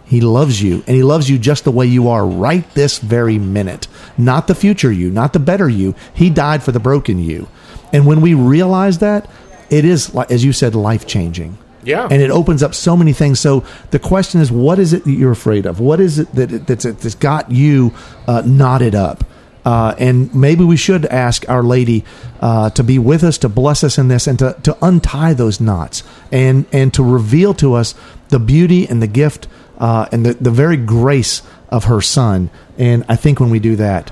he 0.09 0.21
loves 0.21 0.59
you, 0.59 0.83
and 0.87 0.95
He 0.95 1.03
loves 1.03 1.29
you 1.29 1.37
just 1.37 1.65
the 1.65 1.71
way 1.71 1.85
you 1.85 2.07
are 2.09 2.25
right 2.25 2.67
this 2.73 2.97
very 2.97 3.37
minute. 3.37 3.87
Not 4.17 4.47
the 4.47 4.55
future 4.55 4.91
you, 4.91 5.11
not 5.11 5.33
the 5.33 5.39
better 5.39 5.69
you. 5.69 5.93
He 6.15 6.31
died 6.31 6.63
for 6.63 6.71
the 6.71 6.79
broken 6.79 7.19
you. 7.19 7.47
And 7.93 8.07
when 8.07 8.19
we 8.19 8.33
realize 8.33 8.97
that, 8.99 9.29
it 9.69 9.85
is, 9.85 10.13
as 10.15 10.43
you 10.43 10.51
said, 10.51 10.73
life 10.73 11.05
changing. 11.05 11.59
Yeah. 11.83 12.07
And 12.09 12.23
it 12.23 12.31
opens 12.31 12.63
up 12.63 12.73
so 12.73 12.97
many 12.97 13.13
things. 13.13 13.39
So 13.39 13.63
the 13.91 13.99
question 13.99 14.41
is, 14.41 14.51
what 14.51 14.79
is 14.79 14.93
it 14.93 15.03
that 15.03 15.11
you're 15.11 15.31
afraid 15.31 15.67
of? 15.67 15.79
What 15.79 15.99
is 15.99 16.17
it 16.17 16.33
that 16.33 16.65
that's, 16.65 16.85
that's 16.85 17.13
got 17.13 17.51
you 17.51 17.93
uh, 18.27 18.41
knotted 18.45 18.95
up? 18.95 19.23
Uh, 19.65 19.93
and 19.99 20.33
maybe 20.33 20.63
we 20.63 20.77
should 20.77 21.05
ask 21.05 21.47
Our 21.49 21.63
Lady 21.63 22.05
uh, 22.39 22.69
to 22.71 22.83
be 22.83 22.97
with 22.97 23.23
us, 23.23 23.37
to 23.39 23.49
bless 23.49 23.83
us 23.83 23.97
in 23.97 24.07
this, 24.07 24.27
and 24.27 24.39
to, 24.39 24.55
to 24.63 24.77
untie 24.81 25.33
those 25.33 25.59
knots, 25.59 26.03
and 26.31 26.65
and 26.71 26.93
to 26.93 27.03
reveal 27.03 27.53
to 27.55 27.73
us 27.73 27.93
the 28.29 28.39
beauty 28.39 28.87
and 28.87 29.01
the 29.01 29.07
gift 29.07 29.47
uh, 29.77 30.07
and 30.11 30.25
the, 30.25 30.33
the 30.33 30.51
very 30.51 30.77
grace 30.77 31.41
of 31.69 31.85
her 31.85 32.01
Son. 32.01 32.49
And 32.77 33.03
I 33.09 33.15
think 33.15 33.39
when 33.39 33.49
we 33.49 33.59
do 33.59 33.75
that, 33.75 34.11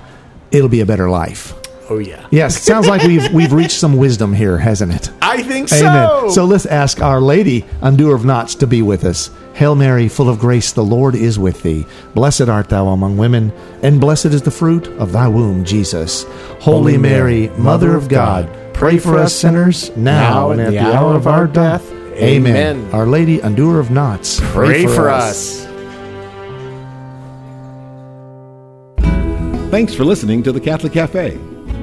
it'll 0.52 0.70
be 0.70 0.82
a 0.82 0.86
better 0.86 1.10
life. 1.10 1.54
Oh 1.90 1.98
yeah 2.00 2.28
Yes, 2.32 2.58
it 2.58 2.64
sounds 2.64 2.88
like 2.88 3.04
we've 3.04 3.32
we've 3.34 3.54
reached 3.54 3.80
some 3.80 3.98
wisdom 3.98 4.34
here, 4.34 4.58
hasn't 4.58 4.94
it? 4.94 5.12
i 5.22 5.42
think 5.44 5.70
so 5.70 5.86
Amen. 5.86 6.30
So 6.32 6.46
let's 6.46 6.66
ask 6.66 7.02
Our 7.02 7.22
Lady, 7.22 7.66
Undoer 7.82 8.16
of 8.16 8.26
Knots, 8.26 8.56
to 8.56 8.68
be 8.68 8.82
with 8.82 9.04
us. 9.06 9.30
Hail 9.54 9.76
Mary, 9.76 10.08
full 10.08 10.30
of 10.30 10.38
grace, 10.40 10.72
the 10.72 10.84
Lord 10.84 11.16
is 11.16 11.40
with 11.40 11.64
thee. 11.64 11.86
Blessed 12.14 12.48
art 12.50 12.70
thou 12.70 12.90
among 12.90 13.18
women, 13.18 13.52
and 13.82 14.00
blessed 14.00 14.28
is 14.28 14.42
the 14.44 14.52
fruit 14.52 14.88
of 15.00 15.12
thy 15.12 15.28
womb, 15.28 15.66
Jesus. 15.66 16.26
Holy, 16.60 16.98
Mary, 16.98 17.50
Mother 17.58 17.96
of 17.96 18.08
God, 18.08 18.50
pray 18.74 18.98
for 19.00 19.18
us 19.18 19.34
sinners, 19.34 19.90
now 19.98 20.52
and 20.52 20.62
at 20.62 20.72
the 20.72 20.80
hour 20.80 21.16
of 21.16 21.26
our 21.28 21.48
death. 21.48 21.90
Amen. 22.14 22.56
Amen. 22.56 22.94
Our 22.94 23.06
Lady, 23.08 23.40
Undoer 23.40 23.80
of 23.80 23.90
Knots, 23.92 24.40
pray 24.42 24.86
for 24.86 25.10
us. 25.10 25.66
Thanks 29.72 29.94
for 29.94 30.06
listening 30.06 30.44
to 30.44 30.52
the 30.52 30.62
Catholic 30.62 30.94
Cafe. 30.94 31.38